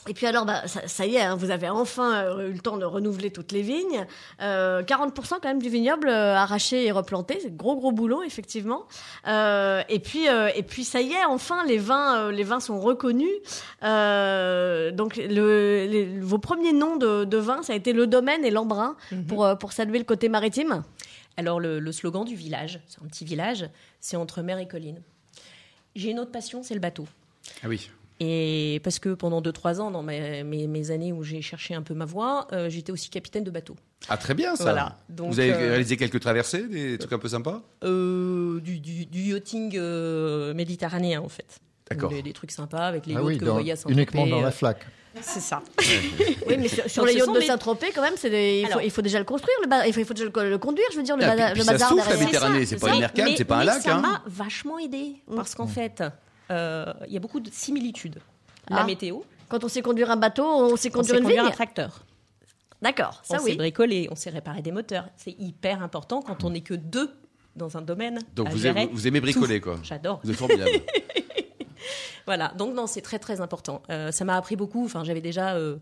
et 0.08 0.14
puis 0.14 0.26
alors, 0.26 0.44
bah, 0.46 0.66
ça, 0.66 0.86
ça 0.86 1.06
y 1.06 1.16
est, 1.16 1.22
hein, 1.22 1.34
vous 1.36 1.50
avez 1.50 1.68
enfin 1.68 2.14
euh, 2.24 2.48
eu 2.48 2.52
le 2.52 2.58
temps 2.60 2.76
de 2.76 2.84
renouveler 2.84 3.30
toutes 3.30 3.52
les 3.52 3.62
vignes. 3.62 4.06
Euh, 4.40 4.82
40% 4.82 5.12
quand 5.42 5.44
même 5.44 5.60
du 5.62 5.68
vignoble 5.68 6.08
euh, 6.08 6.34
arraché 6.36 6.86
et 6.86 6.92
replanté, 6.92 7.38
c'est 7.42 7.56
gros 7.56 7.76
gros 7.76 7.92
boulot 7.92 8.22
effectivement. 8.22 8.86
Euh, 9.26 9.82
et 9.88 9.98
puis 9.98 10.28
euh, 10.28 10.48
et 10.54 10.62
puis 10.62 10.84
ça 10.84 11.00
y 11.00 11.12
est, 11.12 11.24
enfin 11.26 11.64
les 11.66 11.78
vins 11.78 12.16
euh, 12.18 12.32
les 12.32 12.44
vins 12.44 12.60
sont 12.60 12.80
reconnus. 12.80 13.28
Euh, 13.82 14.90
donc 14.90 15.16
le, 15.16 15.86
les- 15.88 16.18
vos 16.20 16.38
premiers 16.38 16.72
noms 16.72 16.96
de, 16.96 17.24
de 17.24 17.36
vins, 17.36 17.62
ça 17.62 17.72
a 17.72 17.76
été 17.76 17.92
le 17.92 18.06
domaine 18.06 18.44
et 18.44 18.50
l'embrun 18.50 18.96
pour 19.28 19.44
euh, 19.44 19.54
pour 19.54 19.72
saluer 19.72 19.98
le 19.98 20.04
côté 20.04 20.28
maritime. 20.28 20.82
Alors 21.36 21.60
le, 21.60 21.78
le 21.80 21.92
slogan 21.92 22.24
du 22.24 22.34
village, 22.34 22.80
c'est 22.88 23.02
un 23.02 23.06
petit 23.06 23.24
village, 23.24 23.68
c'est 24.00 24.16
entre 24.16 24.42
mer 24.42 24.58
et 24.58 24.66
colline. 24.66 25.02
J'ai 25.94 26.10
une 26.10 26.18
autre 26.18 26.32
passion, 26.32 26.62
c'est 26.62 26.74
le 26.74 26.80
bateau. 26.80 27.06
Ah 27.62 27.68
oui. 27.68 27.90
Et 28.18 28.80
parce 28.82 28.98
que 28.98 29.10
pendant 29.10 29.42
2-3 29.42 29.78
ans, 29.80 29.90
dans 29.90 30.02
mes, 30.02 30.42
mes- 30.42 30.66
mes 30.66 30.90
années 30.90 31.12
où 31.12 31.22
j'ai 31.22 31.42
cherché 31.42 31.74
un 31.74 31.82
peu 31.82 31.92
ma 31.92 32.06
voie, 32.06 32.46
euh, 32.52 32.70
j'étais 32.70 32.90
aussi 32.90 33.10
capitaine 33.10 33.44
de 33.44 33.50
bateau. 33.50 33.76
Ah, 34.08 34.16
très 34.16 34.32
bien 34.34 34.56
ça. 34.56 34.64
Voilà. 34.64 34.96
Donc, 35.10 35.32
vous 35.32 35.38
avez 35.40 35.52
euh, 35.52 35.68
réalisé 35.70 35.96
quelques 35.98 36.20
traversées, 36.20 36.66
des 36.66 36.96
trucs 36.96 37.12
un 37.12 37.18
peu 37.18 37.28
sympas 37.28 37.62
Euh, 37.84 38.58
du, 38.60 38.78
du- 38.80 39.04
du 39.06 39.20
yachting 39.32 39.74
euh, 39.76 40.54
méditerranéen 40.54 41.20
en 41.20 41.28
fait. 41.28 41.58
D'accord. 41.90 42.10
Des, 42.10 42.22
des 42.22 42.32
trucs 42.32 42.50
sympas 42.52 42.86
avec 42.86 43.06
les 43.06 43.12
Ah 43.14 43.18
yachts 43.18 43.26
oui, 43.26 43.38
que 43.38 43.44
vous 43.44 43.52
voyez 43.52 43.72
à 43.72 43.76
Saint-Tropez. 43.76 43.94
uniquement 43.94 44.26
dans 44.26 44.40
la 44.40 44.50
flaque. 44.50 44.86
C'est 45.20 45.40
ça. 45.40 45.62
Oui, 46.48 46.56
mais 46.58 46.68
sur, 46.68 47.04
les 47.04 47.14
yachts 47.14 47.34
de 47.34 47.40
Saint-Tropez, 47.40 47.88
quand 47.94 48.02
même, 48.02 48.14
des- 48.22 48.60
il, 48.60 48.66
faut, 48.66 48.72
Alors- 48.72 48.82
il 48.82 48.90
faut 48.90 49.02
déjà 49.02 49.18
le 49.18 49.24
construire, 49.24 49.56
le 49.62 49.68
ba- 49.68 49.86
il, 49.86 49.92
faut, 49.92 50.00
il 50.00 50.06
faut 50.06 50.14
déjà 50.14 50.26
le, 50.28 50.50
le 50.50 50.58
conduire, 50.58 50.86
je 50.92 50.96
veux 50.96 51.02
dire, 51.02 51.16
le, 51.16 51.24
Ah, 51.24 51.32
puis- 51.34 51.44
le 51.48 51.52
puis 51.52 51.62
ça 51.64 51.72
bazar 51.72 51.88
souffle, 51.90 52.10
la. 52.10 52.16
Méditerranée, 52.16 52.66
c'est 52.66 52.76
pas 52.78 52.92
une 52.94 53.00
mercade, 53.00 53.24
Mais- 53.26 53.36
c'est 53.36 53.44
pas 53.44 53.56
un 53.58 53.64
lac, 53.64 53.82
Ça 53.82 53.96
hein. 53.96 54.00
m'a 54.00 54.22
vachement 54.26 54.78
aidé 54.78 55.16
parce 55.34 55.54
qu'en 55.54 55.66
fait, 55.66 56.00
euh, 56.00 56.10
il 56.50 57.12
y 57.12 57.16
a 57.16 57.20
beaucoup 57.20 57.40
de 57.40 57.50
similitudes. 57.50 58.20
La 58.68 58.78
Ah. 58.78 58.84
météo, 58.84 59.20
Quand 59.48 59.62
on 59.62 59.68
sait 59.68 59.82
conduire 59.82 60.10
un 60.10 60.16
bateau, 60.16 60.44
on 60.44 60.76
sait 60.76 60.88
on 60.90 60.94
conduire 60.98 61.14
sait 61.14 61.18
une 61.18 61.22
conduire 61.24 61.42
vigne. 61.44 61.52
un 61.52 61.54
tracteur. 61.54 62.04
D'accord, 62.82 63.20
ça 63.24 63.36
on 63.36 63.44
sait 63.44 63.52
oui. 63.52 63.56
bricoler, 63.56 64.08
on 64.10 64.16
sait 64.16 64.30
réparer 64.30 64.60
des 64.60 64.72
moteurs. 64.72 65.08
C'est 65.16 65.34
hyper 65.38 65.82
important 65.82 66.20
quand 66.20 66.44
on 66.44 66.50
n'est 66.50 66.60
que 66.62 66.74
deux 66.74 67.10
dans 67.54 67.76
un 67.76 67.82
domaine. 67.82 68.18
Donc 68.34 68.48
à 68.48 68.50
vous 68.50 68.58
gérer 68.58 68.82
aimez, 68.82 68.90
vous 68.92 69.06
aimez 69.06 69.20
bricoler, 69.20 69.60
tout. 69.60 69.70
quoi. 69.70 69.78
J'adore. 69.82 70.20
Vous 70.22 70.30
êtes 70.30 70.36
formidable. 70.36 70.70
Voilà, 72.26 72.48
donc 72.58 72.74
non, 72.74 72.88
c'est 72.88 73.02
très 73.02 73.20
très 73.20 73.40
important. 73.40 73.82
Euh, 73.88 74.10
ça 74.10 74.24
m'a 74.24 74.36
appris 74.36 74.56
beaucoup. 74.56 74.84
Enfin, 74.84 75.04
j'avais 75.04 75.20
déjà 75.20 75.54
euh, 75.54 75.76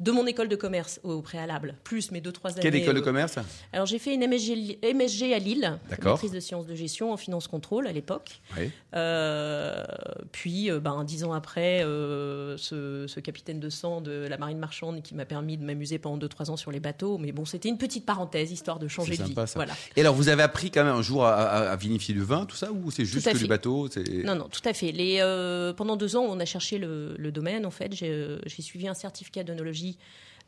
de 0.00 0.10
mon 0.12 0.26
école 0.26 0.48
de 0.48 0.56
commerce 0.56 1.00
au 1.04 1.22
préalable, 1.22 1.74
plus 1.84 2.10
mes 2.10 2.20
deux 2.20 2.32
trois 2.32 2.52
années. 2.52 2.60
Quelle 2.62 2.74
école 2.76 2.94
de 2.96 3.00
commerce 3.00 3.36
Alors 3.72 3.86
j'ai 3.86 3.98
fait 3.98 4.14
une 4.14 4.26
MSG, 4.26 4.78
MSG 4.94 5.32
à 5.34 5.38
Lille, 5.38 5.78
maîtrise 6.04 6.32
de 6.32 6.40
sciences 6.40 6.66
de 6.66 6.74
gestion 6.74 7.12
en 7.12 7.16
finance 7.16 7.48
contrôle 7.48 7.86
à 7.86 7.92
l'époque. 7.92 8.40
Oui. 8.58 8.70
Euh, 8.94 9.84
puis, 10.32 10.70
euh, 10.70 10.80
ben, 10.80 11.04
dix 11.04 11.24
ans 11.24 11.32
après, 11.32 11.82
euh, 11.84 12.56
ce, 12.56 13.06
ce 13.06 13.20
capitaine 13.20 13.60
de 13.60 13.70
sang 13.70 14.00
de 14.00 14.26
la 14.28 14.36
marine 14.38 14.58
marchande 14.58 15.02
qui 15.02 15.14
m'a 15.14 15.24
permis 15.24 15.56
de 15.56 15.64
m'amuser 15.64 15.98
pendant 15.98 16.18
2-3 16.26 16.50
ans 16.50 16.56
sur 16.56 16.70
les 16.70 16.80
bateaux. 16.80 17.18
Mais 17.18 17.32
bon, 17.32 17.44
c'était 17.44 17.68
une 17.68 17.78
petite 17.78 18.04
parenthèse, 18.06 18.50
histoire 18.52 18.78
de 18.78 18.88
changer 18.88 19.12
de 19.16 19.24
sympa, 19.24 19.44
vie. 19.44 19.48
ça. 19.50 19.58
Voilà. 19.58 19.74
Et 19.96 20.00
alors, 20.00 20.14
vous 20.14 20.28
avez 20.28 20.42
appris 20.42 20.70
quand 20.70 20.84
même 20.84 20.94
un 20.94 21.02
jour 21.02 21.24
à, 21.24 21.34
à- 21.34 21.70
à 21.72 21.76
vinifier 21.76 22.14
du 22.14 22.22
vin, 22.22 22.46
tout 22.46 22.56
ça, 22.56 22.70
ou 22.72 22.90
c'est 22.90 23.04
juste 23.04 23.26
que 23.26 23.32
du 23.32 23.38
fait. 23.40 23.46
bateau 23.46 23.88
c'est- 23.90 24.24
Non, 24.24 24.34
non, 24.34 24.48
tout 24.48 24.66
à 24.68 24.72
fait. 24.72 24.92
Les, 24.92 25.18
euh, 25.20 25.72
pendant 25.72 25.96
deux 25.96 26.16
ans, 26.16 26.24
on 26.28 26.38
a 26.40 26.44
cherché 26.44 26.78
le, 26.78 27.14
le 27.18 27.32
domaine. 27.32 27.66
En 27.66 27.70
fait, 27.70 27.92
j'ai 27.94 28.38
suivi 28.62 28.88
un 28.88 28.94
certificat 28.94 29.44
d'œnologie 29.92 29.98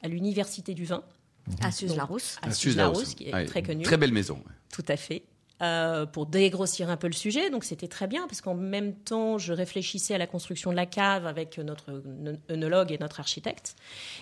à 0.03 0.09
l'université 0.09 0.75
du 0.75 0.85
vin, 0.85 1.03
À 1.63 1.73
Suze-Larousse. 1.73 2.39
à 2.43 2.51
Suze-Larousse, 2.53 2.99
Suze-Larousse. 2.99 3.15
qui 3.15 3.25
est 3.29 3.47
très 3.47 3.63
connue. 3.63 3.83
Très 3.85 3.97
belle 3.97 4.13
maison. 4.13 4.41
Tout 4.73 4.85
à 4.89 4.97
fait. 4.97 5.23
Euh, 5.61 6.07
pour 6.07 6.27
dégrossir 6.27 6.89
un 6.89 6.97
peu 6.97 7.09
le 7.09 7.13
sujet, 7.15 7.51
donc 7.51 7.65
c'était 7.65 7.89
très 7.89 8.07
bien 8.07 8.29
parce 8.29 8.41
qu'en 8.41 8.55
même 8.55 8.95
temps, 8.95 9.39
je 9.39 9.53
réfléchissais 9.53 10.15
à 10.15 10.19
la 10.19 10.29
construction 10.29 10.71
de 10.71 10.77
la 10.77 10.87
cave 10.87 11.27
avec 11.27 11.59
notre 11.59 12.01
œnologue 12.49 12.93
et 12.93 12.99
notre 12.99 13.19
architecte. 13.19 13.75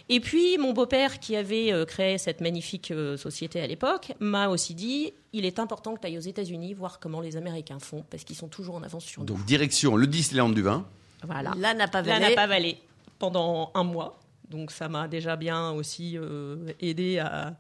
Et 0.09 0.21
puis, 0.21 0.57
mon 0.57 0.73
beau-père, 0.73 1.21
qui 1.21 1.37
avait 1.37 1.75
euh, 1.75 1.85
créé 1.85 2.17
cette 2.17 2.41
magnifique 2.41 2.91
euh, 2.91 3.19
société 3.19 3.61
à 3.61 3.67
l'époque, 3.67 4.15
m'a 4.19 4.49
aussi 4.49 4.75
dit 4.75 5.13
il 5.35 5.45
est 5.45 5.59
important 5.59 5.95
que 5.95 6.01
tu 6.01 6.07
ailles 6.07 6.17
aux 6.17 6.23
États-Unis 6.23 6.73
voir 6.73 7.01
comment 7.01 7.21
les 7.21 7.37
Américains 7.37 7.81
font 7.81 8.03
parce 8.09 8.25
qu'ils 8.25 8.37
sont 8.37 8.49
toujours 8.49 8.77
en 8.77 8.83
avance 8.83 9.05
sur 9.05 9.21
nous. 9.21 9.27
Donc, 9.27 9.45
direction 9.45 9.95
le 9.97 10.07
Disneyland 10.07 10.49
du 10.49 10.63
vin. 10.63 10.87
Voilà. 11.23 11.53
Là 11.59 11.75
n'a 11.75 11.87
pas 11.87 12.01
Là, 12.01 12.15
valé. 12.19 12.29
n'a 12.31 12.35
pas 12.35 12.47
valé 12.47 12.79
pendant 13.19 13.73
un 13.75 13.85
mois. 13.85 14.19
Donc 14.51 14.71
ça 14.71 14.89
m'a 14.89 15.09
déjà 15.09 15.37
bien 15.37 15.73
aussi 15.73 16.17
euh, 16.17 16.73
aidé 16.81 17.19
à, 17.19 17.57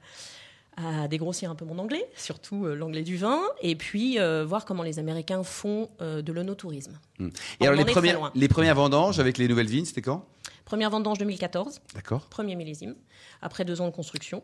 à 0.76 1.08
dégrossir 1.08 1.50
un 1.50 1.54
peu 1.54 1.64
mon 1.64 1.78
anglais, 1.78 2.06
surtout 2.16 2.66
euh, 2.66 2.74
l'anglais 2.74 3.02
du 3.02 3.16
vin, 3.16 3.40
et 3.62 3.76
puis 3.76 4.18
euh, 4.18 4.44
voir 4.44 4.64
comment 4.64 4.82
les 4.82 4.98
Américains 4.98 5.42
font 5.42 5.88
euh, 6.00 6.20
de 6.20 6.32
l'onotourisme. 6.32 6.98
Et 7.18 7.24
On 7.60 7.64
alors, 7.64 7.74
les 7.74 7.84
premières, 7.90 8.30
les 8.34 8.48
premières 8.48 8.74
vendanges 8.74 9.18
avec 9.18 9.38
les 9.38 9.48
nouvelles 9.48 9.68
vignes, 9.68 9.86
c'était 9.86 10.02
quand? 10.02 10.26
Première 10.66 10.90
vendange 10.90 11.18
2014, 11.18 11.80
D'accord. 11.94 12.26
premier 12.28 12.56
millésime, 12.56 12.94
après 13.40 13.64
deux 13.64 13.80
ans 13.80 13.86
de 13.86 13.94
construction. 13.94 14.42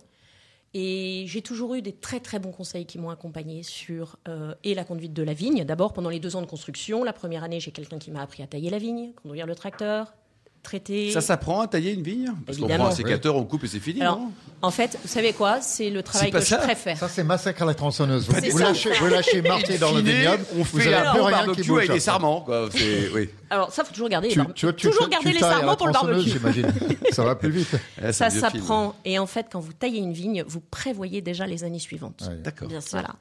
Et 0.74 1.24
j'ai 1.26 1.42
toujours 1.42 1.74
eu 1.74 1.82
des 1.82 1.92
très 1.92 2.18
très 2.18 2.38
bons 2.38 2.52
conseils 2.52 2.86
qui 2.86 2.98
m'ont 2.98 3.10
accompagné 3.10 3.62
sur 3.62 4.16
et 4.64 4.74
la 4.74 4.84
conduite 4.84 5.12
de 5.12 5.22
la 5.22 5.34
vigne. 5.34 5.64
D'abord 5.64 5.92
pendant 5.92 6.08
les 6.08 6.18
deux 6.18 6.34
ans 6.34 6.40
de 6.40 6.46
construction, 6.46 7.04
la 7.04 7.12
première 7.12 7.44
année 7.44 7.60
j'ai 7.60 7.72
quelqu'un 7.72 7.98
qui 7.98 8.10
m'a 8.10 8.22
appris 8.22 8.42
à 8.42 8.46
tailler 8.46 8.70
la 8.70 8.78
vigne, 8.78 9.12
conduire 9.22 9.46
le 9.46 9.54
tracteur, 9.54 10.14
traiter. 10.62 11.10
Ça 11.10 11.20
s'apprend 11.20 11.60
à 11.60 11.66
tailler 11.66 11.92
une 11.92 12.02
vigne? 12.02 12.26
Parce 12.46 12.58
qu'on 12.58 12.64
Évidemment. 12.64 12.84
prend 12.84 12.92
un 12.92 12.96
sécateur, 12.96 13.36
on 13.36 13.44
coupe 13.44 13.64
et 13.64 13.66
c'est 13.66 13.80
fini, 13.80 14.00
Alors, 14.00 14.18
non? 14.20 14.32
en 14.62 14.70
fait, 14.70 14.98
vous 15.02 15.08
savez 15.08 15.32
quoi? 15.32 15.60
C'est 15.60 15.90
le 15.90 16.02
travail 16.02 16.30
que 16.30 16.40
ça. 16.40 16.58
je 16.60 16.64
préfère. 16.64 16.96
Ça, 16.98 17.08
c'est 17.08 17.24
massacre 17.24 17.62
à 17.62 17.64
la 17.66 17.74
tronçonneuse. 17.74 18.28
Vous, 18.28 18.50
vous 18.52 18.58
lâchez, 18.58 18.90
vous 18.98 19.06
lâchez 19.08 19.42
Marty 19.42 19.78
dans 19.78 19.92
le 19.92 20.00
vignoble, 20.00 20.44
on 20.54 20.58
vous 20.62 20.64
fait 20.80 20.90
n'avez 20.90 21.08
un 21.08 21.12
plus 21.12 21.20
rien 21.22 21.54
qui 21.54 21.62
bouge. 21.62 21.78
avec 21.78 21.90
des 21.92 22.00
sarments, 22.00 22.40
quoi. 22.42 22.68
C'est- 22.72 23.10
Oui. 23.14 23.28
Alors 23.50 23.72
ça, 23.72 23.84
faut 23.84 23.92
toujours 23.92 24.08
garder. 24.08 24.28
les 24.28 24.32
Tu, 24.34 24.38
bar- 24.38 24.54
tu 24.54 24.66
vois, 24.66 24.72
tu, 24.72 24.88
toujours 24.88 25.04
tu 25.04 25.10
garder 25.10 25.32
les 25.32 25.40
sarments 25.40 25.76
pour 25.76 25.86
le 25.88 25.92
tronçonneuse, 25.92 26.40
barbecue. 26.40 26.60
j'imagine. 26.62 26.96
Ça 27.12 27.24
va 27.24 27.34
plus 27.34 27.50
vite. 27.50 27.68
C'est 28.00 28.12
Ça 28.12 28.30
s'apprend. 28.30 28.94
Et 29.04 29.18
en 29.18 29.26
fait, 29.26 29.46
quand 29.52 29.60
vous 29.60 29.72
taillez 29.74 29.98
une 29.98 30.12
vigne, 30.14 30.44
vous 30.46 30.60
prévoyez 30.60 31.20
déjà 31.20 31.46
les 31.46 31.64
années 31.64 31.78
suivantes. 31.78 32.22
D'accord. 32.42 32.68
Bien 32.68 32.80
sûr. 32.80 32.92
Voilà. 32.92 33.16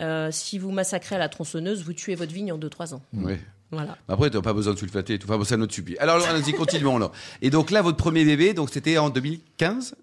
Euh, 0.00 0.30
si 0.30 0.58
vous 0.58 0.70
massacrez 0.70 1.16
à 1.16 1.18
la 1.18 1.28
tronçonneuse, 1.28 1.82
vous 1.84 1.92
tuez 1.92 2.14
votre 2.14 2.32
vigne 2.32 2.52
en 2.52 2.58
2-3 2.58 2.94
ans. 2.94 3.02
Oui. 3.12 3.34
Voilà. 3.70 3.96
Après, 4.08 4.30
tu 4.30 4.36
n'as 4.36 4.42
pas 4.42 4.52
besoin 4.52 4.74
de 4.74 4.78
sulfater 4.78 5.14
et 5.14 5.18
tout. 5.18 5.28
Enfin, 5.28 5.38
bon, 5.38 5.44
c'est 5.44 5.54
un 5.54 5.60
autre 5.60 5.74
subit. 5.74 5.96
Alors, 5.98 6.16
alors, 6.22 6.28
allons-y, 6.28 6.52
continuons. 6.52 6.98
là. 6.98 7.10
Et 7.42 7.50
donc 7.50 7.70
là, 7.70 7.82
votre 7.82 7.96
premier 7.96 8.24
bébé, 8.24 8.52
donc 8.54 8.70
c'était 8.70 8.98
en 8.98 9.10
2015 9.10 9.94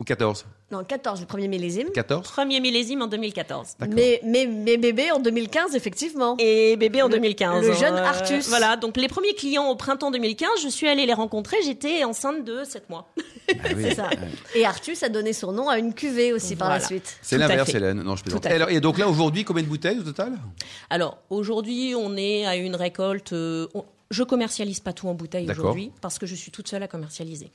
ou 0.00 0.04
14 0.04 0.44
Non, 0.72 0.82
14, 0.82 1.20
le 1.20 1.26
premier 1.26 1.46
millésime. 1.46 1.88
14 1.94 2.28
Premier 2.32 2.58
millésime 2.58 3.02
en 3.02 3.06
2014. 3.06 3.76
D'accord. 3.78 3.94
Mais, 3.94 4.20
mais, 4.24 4.46
mais 4.46 4.76
bébé 4.76 5.12
en 5.12 5.20
2015, 5.20 5.76
effectivement. 5.76 6.34
Et 6.40 6.76
bébé 6.76 7.00
en 7.02 7.06
Le- 7.06 7.14
2015. 7.14 7.64
le 7.66 7.72
jeune 7.74 7.94
Euh, 7.94 8.04
Artus. 8.04 8.48
Voilà, 8.48 8.76
donc 8.76 8.96
les 8.96 9.06
premiers 9.06 9.34
clients 9.34 9.68
au 9.68 9.76
printemps 9.76 10.10
2015, 10.10 10.48
je 10.62 10.68
suis 10.68 10.88
allée 10.88 11.06
les 11.06 11.14
rencontrer, 11.14 11.56
j'étais 11.64 12.02
enceinte 12.02 12.44
de 12.44 12.64
7 12.64 12.90
mois. 12.90 13.08
Ah 13.46 13.68
oui. 13.76 13.84
C'est 13.88 13.94
ça. 13.96 14.08
Et 14.54 14.64
Artus 14.64 15.02
a 15.02 15.10
donné 15.10 15.34
son 15.34 15.52
nom 15.52 15.68
à 15.68 15.78
une 15.78 15.92
cuvée 15.92 16.32
aussi 16.32 16.56
par 16.56 16.70
la 16.70 16.80
suite. 16.80 17.18
C'est 17.20 17.36
l'inverse. 17.36 17.74
Hélène. 17.74 18.02
Non, 18.02 18.16
je 18.16 18.22
plaisante. 18.22 18.46
Alors, 18.46 18.70
et 18.70 18.80
donc 18.80 18.96
là, 18.98 19.06
aujourd'hui, 19.06 19.44
combien 19.44 19.62
de 19.62 19.68
bouteilles 19.68 19.98
au 19.98 20.02
total? 20.02 20.32
Alors 20.88 21.18
aujourd'hui, 21.28 21.94
on 21.94 22.16
est 22.16 22.46
à 22.46 22.56
une 22.56 22.74
récolte. 22.74 23.34
euh, 23.34 23.68
on- 23.74 23.84
je 24.10 24.22
commercialise 24.22 24.80
pas 24.80 24.94
tout 24.94 25.08
en 25.08 25.14
bouteille 25.14 25.46
aujourd'hui 25.50 25.92
parce 26.00 26.18
que 26.18 26.24
je 26.24 26.34
suis 26.34 26.50
toute 26.50 26.68
seule 26.68 26.82
à 26.82 26.88
commercialiser. 26.88 27.50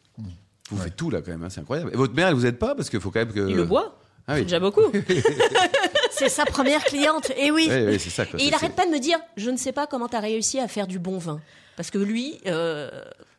Vous 0.72 0.78
faites 0.78 0.96
tout 0.96 1.10
là 1.10 1.22
quand 1.22 1.32
même, 1.32 1.44
hein, 1.44 1.50
c'est 1.50 1.62
incroyable. 1.62 1.92
Et 1.94 1.98
votre 1.98 2.14
mère, 2.14 2.28
elle 2.28 2.36
vous 2.36 2.46
aide 2.46 2.58
pas 2.60 2.76
parce 2.76 2.90
qu'il 2.90 3.00
faut 3.00 3.12
quand 3.12 3.20
même 3.20 3.34
que. 3.34 3.48
Il 3.50 3.56
le 3.56 3.64
boit. 3.66 3.96
Ah 4.28 4.36
oui. 4.36 4.44
déjà 4.44 4.60
beaucoup. 4.60 4.82
C'est 6.12 6.30
sa 6.30 6.46
première 6.46 6.84
cliente. 6.84 7.32
Et 7.38 7.50
oui. 7.50 7.68
Oui, 7.72 7.84
oui, 7.88 8.00
c'est 8.00 8.10
ça. 8.10 8.26
Quoi. 8.26 8.40
Et 8.40 8.44
il 8.44 8.50
C'est- 8.50 8.56
arrête 8.56 8.76
pas 8.76 8.86
de 8.86 8.92
me 8.92 9.00
dire, 9.00 9.18
je 9.38 9.50
ne 9.50 9.58
sais 9.58 9.72
pas 9.72 9.88
comment 9.88 10.08
tu 10.08 10.16
as 10.16 10.20
réussi 10.20 10.60
à 10.60 10.68
faire 10.68 10.86
du 10.86 11.00
bon 11.00 11.18
vin. 11.18 11.40
Parce 11.78 11.90
que 11.90 11.98
lui, 11.98 12.40
euh, 12.46 12.90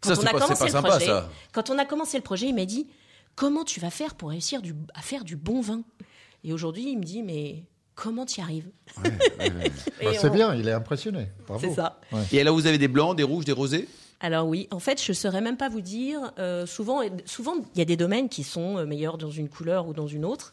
quand, 0.01 0.15
Ça, 0.15 0.21
on 0.21 0.27
a 0.27 0.31
pas- 0.33 0.41
commencé 0.41 0.65
le 0.65 0.71
sympa, 0.71 0.89
projet, 0.89 1.07
ça. 1.07 1.29
quand 1.53 1.71
on 1.71 1.79
a 1.79 1.85
commencé 1.85 2.17
le 2.17 2.23
projet, 2.23 2.47
il 2.47 2.55
m'a 2.55 2.65
dit, 2.65 2.89
comment 3.37 3.65
tu 3.65 3.81
vas 3.81 3.91
faire 3.91 4.15
pour 4.15 4.31
réussir 4.31 4.63
du, 4.63 4.75
à 4.95 5.03
faire 5.03 5.25
du 5.25 5.37
bon 5.37 5.61
vin? 5.61 5.83
Et 6.43 6.53
aujourd'hui, 6.53 6.91
il 6.91 6.99
me 6.99 7.05
dit, 7.05 7.23
mais 7.23 7.65
comment 7.95 8.25
tu 8.25 8.41
y 8.41 8.43
arrives? 8.43 8.71
Ouais, 9.05 9.11
ouais, 9.39 9.53
ouais. 9.53 9.73
Et 10.01 10.05
Bah, 10.07 10.11
c'est 10.19 10.29
on- 10.31 10.33
bien, 10.35 10.55
il 10.55 10.67
est 10.67 10.73
impressionné. 10.73 11.29
C'est 11.61 11.75
ça. 11.75 12.01
Et 12.33 12.41
alors, 12.41 12.55
vous 12.55 12.67
avez 12.67 12.79
des 12.79 12.89
blancs, 12.89 13.15
des 13.17 13.23
rouges, 13.25 13.45
des 13.45 13.53
rosés? 13.53 13.87
Alors 14.21 14.47
oui, 14.47 14.69
en 14.71 14.79
fait, 14.81 15.03
je 15.03 15.13
ne 15.13 15.15
saurais 15.15 15.41
même 15.41 15.57
pas 15.57 15.69
vous 15.69 15.81
dire. 15.81 16.33
euh, 16.39 16.67
souvent, 16.67 17.01
souvent, 17.25 17.55
il 17.75 17.79
y 17.79 17.83
a 17.83 17.87
des 17.87 17.97
domaines 17.97 18.29
qui 18.29 18.43
sont 18.45 18.77
euh, 18.79 18.85
meilleurs 18.87 19.17
dans 19.19 19.31
une 19.31 19.49
couleur 19.49 19.89
ou 19.89 19.93
dans 19.95 20.07
une 20.07 20.25
autre. 20.25 20.53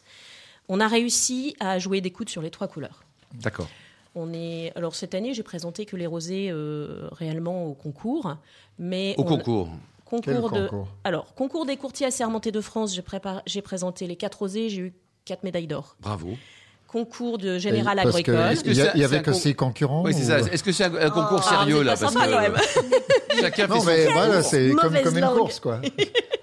On 0.68 0.80
a 0.80 0.88
réussi 0.88 1.54
à 1.60 1.78
jouer 1.78 2.00
des 2.00 2.10
coudes 2.10 2.28
sur 2.30 2.42
les 2.42 2.50
trois 2.50 2.68
couleurs. 2.68 3.02
D'accord. 3.34 3.68
On 4.14 4.32
est 4.32 4.72
alors 4.74 4.94
cette 4.94 5.14
année, 5.14 5.34
j'ai 5.34 5.42
présenté 5.42 5.84
que 5.84 5.96
les 5.96 6.06
rosés 6.06 6.48
euh, 6.50 7.08
réellement 7.12 7.66
au 7.66 7.74
concours, 7.74 8.36
mais 8.78 9.14
Au 9.18 9.22
on- 9.22 9.24
concours. 9.26 9.68
Quel 10.10 10.36
concours 10.40 10.50
de 10.52 10.60
concours 10.68 10.88
alors 11.04 11.34
concours 11.34 11.66
des 11.66 11.76
courtiers 11.76 12.06
assermentés 12.06 12.50
de 12.50 12.62
France. 12.62 12.94
J'ai 12.94 13.02
préparé, 13.02 13.42
j'ai 13.46 13.60
présenté 13.60 14.06
les 14.06 14.16
quatre 14.16 14.38
rosés, 14.38 14.70
j'ai 14.70 14.80
eu 14.80 14.92
quatre 15.26 15.42
médailles 15.44 15.66
d'or. 15.66 15.96
Bravo. 16.00 16.30
Concours 16.88 17.36
de 17.36 17.58
général 17.58 17.98
agricole. 17.98 18.34
Est-ce 18.34 18.64
que 18.64 18.68
Il 18.70 18.72
y, 18.72 18.76
c'est- 18.76 18.88
a- 18.88 18.92
il 18.94 18.96
y 18.96 19.00
c'est 19.00 19.04
avait 19.04 19.18
un 19.18 19.22
que 19.22 19.32
six 19.34 19.54
concurrents 19.54 20.02
Oui, 20.04 20.14
c'est 20.14 20.24
ou- 20.24 20.26
ça. 20.26 20.38
Est-ce 20.50 20.62
que 20.64 20.72
c'est 20.72 20.84
un, 20.84 20.94
un 20.94 21.10
concours 21.10 21.42
Ah, 21.46 21.58
sérieux 21.60 21.82
là 21.82 21.92
pas 21.92 22.00
parce 22.00 22.12
sympa, 22.14 22.26
que 22.26 22.32
quand 22.32 22.40
même. 22.40 22.54
chacun 23.40 23.62
fait 23.64 23.68
Non, 23.68 23.80
son 23.80 23.86
mais 23.86 23.98
concours. 24.06 24.12
voilà, 24.22 24.42
c'est 24.42 24.70
comme, 24.70 24.96
comme 25.02 25.18
une 25.18 25.26
course, 25.26 25.60
quoi. 25.60 25.80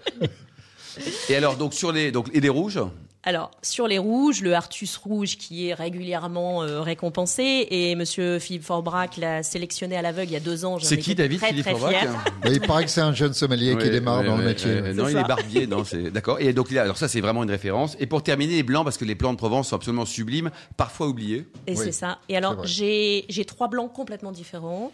Et 1.29 1.35
alors, 1.35 1.55
donc 1.55 1.73
sur 1.73 1.91
les 1.91 2.11
donc 2.11 2.29
et 2.33 2.39
les 2.39 2.49
rouges 2.49 2.79
Alors, 3.23 3.49
sur 3.63 3.87
les 3.87 3.97
rouges, 3.97 4.41
le 4.41 4.53
Artus 4.53 4.95
rouge 4.97 5.37
qui 5.37 5.67
est 5.67 5.73
régulièrement 5.73 6.61
euh, 6.61 6.81
récompensé 6.81 7.67
et 7.71 7.95
Monsieur 7.95 8.37
Philippe 8.37 8.63
Forbrac 8.63 9.17
l'a 9.17 9.41
sélectionné 9.41 9.97
à 9.97 10.03
l'aveugle 10.03 10.29
il 10.29 10.33
y 10.33 10.37
a 10.37 10.41
deux 10.41 10.65
ans. 10.65 10.77
C'est 10.79 10.97
qui 10.99 11.15
David 11.15 11.39
très, 11.39 11.49
Philippe 11.49 11.65
très 11.65 11.75
fière. 11.75 12.13
Mais 12.43 12.51
il 12.51 12.61
paraît 12.61 12.85
que 12.85 12.91
c'est 12.91 13.01
un 13.01 13.13
jeune 13.13 13.33
sommelier 13.33 13.75
qui 13.77 13.89
démarre 13.89 14.21
ouais, 14.21 14.27
dans 14.27 14.37
le 14.37 14.45
métier. 14.45 14.81
Non, 14.93 15.07
il 15.07 15.17
est 15.17 15.23
barbier, 15.23 15.65
non, 15.65 15.83
c'est 15.83 16.11
d'accord. 16.11 16.39
Et 16.39 16.53
donc 16.53 16.71
alors 16.71 16.97
ça 16.97 17.07
c'est 17.07 17.21
vraiment 17.21 17.43
une 17.43 17.51
référence. 17.51 17.97
Et 17.99 18.05
pour 18.05 18.21
terminer 18.21 18.57
les 18.57 18.63
blancs 18.63 18.83
parce 18.83 18.97
que 18.97 19.05
les 19.05 19.15
plants 19.15 19.33
de 19.33 19.37
Provence 19.37 19.69
sont 19.69 19.75
absolument 19.75 20.05
sublimes, 20.05 20.51
parfois 20.77 21.07
oubliés. 21.07 21.47
Et 21.65 21.71
Oui, 21.71 21.77
c'est 21.77 21.91
ça. 21.91 22.19
Et 22.29 22.37
alors, 22.37 22.65
j'ai 22.65 23.25
j'ai 23.29 23.45
trois 23.45 23.67
blancs 23.67 23.91
complètement 23.91 24.31
différents. 24.31 24.91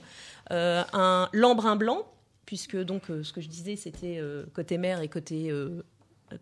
Euh, 0.52 0.84
un 0.94 1.30
lambrin 1.34 1.76
blanc, 1.76 2.06
puisque 2.52 2.76
donc 2.76 3.04
euh, 3.10 3.24
ce 3.24 3.32
que 3.32 3.40
je 3.40 3.48
disais, 3.48 3.78
c'était 3.78 4.18
euh, 4.20 4.44
côté 4.54 4.78
mer 4.78 5.00
et 5.00 5.08
côté, 5.08 5.50
euh, 5.50 5.84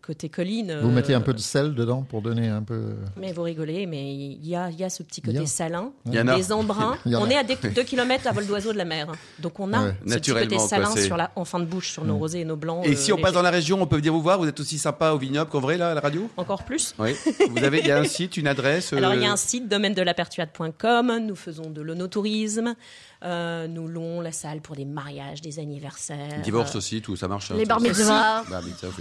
côté 0.02 0.28
colline. 0.28 0.78
Vous 0.80 0.88
euh, 0.88 0.92
mettez 0.92 1.14
un 1.14 1.20
peu 1.20 1.32
de 1.32 1.38
sel 1.38 1.74
dedans 1.74 2.02
pour 2.02 2.22
donner 2.22 2.48
un 2.48 2.62
peu. 2.62 2.94
Mais 3.16 3.32
vous 3.32 3.42
rigolez, 3.42 3.86
mais 3.86 4.14
il 4.14 4.46
y 4.46 4.56
a, 4.56 4.70
il 4.70 4.78
y 4.78 4.84
a 4.84 4.90
ce 4.90 5.02
petit 5.02 5.20
côté 5.22 5.38
a. 5.38 5.46
salin. 5.46 5.92
Il 6.06 6.14
y 6.14 6.20
en 6.20 6.28
a. 6.28 6.36
Les 6.36 6.52
embruns. 6.52 6.96
On 7.06 7.24
a. 7.24 7.30
est 7.30 7.36
à 7.36 7.42
2 7.44 7.82
km 7.82 8.26
à 8.26 8.32
vol 8.32 8.46
d'oiseau 8.46 8.72
de 8.72 8.78
la 8.78 8.84
mer. 8.84 9.12
Donc 9.38 9.58
on 9.60 9.72
a 9.72 9.86
Ouais. 9.86 9.94
ce 10.06 10.14
petit 10.14 10.32
côté 10.32 10.58
salin 10.58 10.94
sur 10.96 11.16
la, 11.16 11.30
en 11.36 11.44
fin 11.44 11.58
de 11.60 11.64
bouche 11.64 11.90
sur 11.92 12.04
nos 12.04 12.18
rosés 12.18 12.40
et 12.40 12.44
nos 12.44 12.56
blancs. 12.56 12.84
Et 12.86 12.92
euh, 12.92 12.96
si 12.96 13.12
on 13.12 13.16
passe 13.18 13.32
dans 13.32 13.42
la 13.42 13.50
région, 13.50 13.80
on 13.80 13.86
peut 13.86 13.96
venir 13.96 14.12
vous 14.12 14.22
voir. 14.22 14.38
Vous 14.38 14.48
êtes 14.48 14.60
aussi 14.60 14.78
sympa 14.78 15.10
au 15.12 15.18
vignoble 15.18 15.50
qu'en 15.50 15.60
vrai 15.60 15.76
là 15.76 15.90
à 15.90 15.94
la 15.94 16.00
radio? 16.00 16.30
Encore 16.36 16.64
plus 16.64 16.94
Oui. 16.98 17.14
Vous 17.50 17.64
avez 17.64 17.80
il 17.80 17.86
y 17.86 17.90
a 17.90 17.98
un 17.98 18.04
site, 18.04 18.36
une 18.36 18.46
adresse. 18.46 18.92
Alors, 18.92 19.14
il 19.14 19.22
y 19.22 19.26
a 19.26 19.30
euh, 19.30 19.32
un 19.32 19.36
site, 19.36 19.68
domaine 19.68 19.94
de 19.94 20.02
la 20.02 20.14
pertuade.com. 20.14 21.18
Nous 21.26 21.36
faisons 21.36 21.70
de 21.70 21.80
l'onotourisme. 21.80 22.74
Euh, 23.22 23.66
nous 23.68 23.86
louons 23.86 24.22
la 24.22 24.32
salle 24.32 24.62
pour 24.62 24.76
des 24.76 24.86
mariages, 24.86 25.42
des 25.42 25.58
anniversaires. 25.58 26.40
Divorce 26.42 26.74
aussi, 26.74 27.02
tout 27.02 27.16
ça 27.16 27.28
marche. 27.28 27.50
hein, 27.50 27.54
Les 27.58 27.66
bar 27.66 27.78
ça. 27.78 27.86
mitzvahs. 27.86 28.44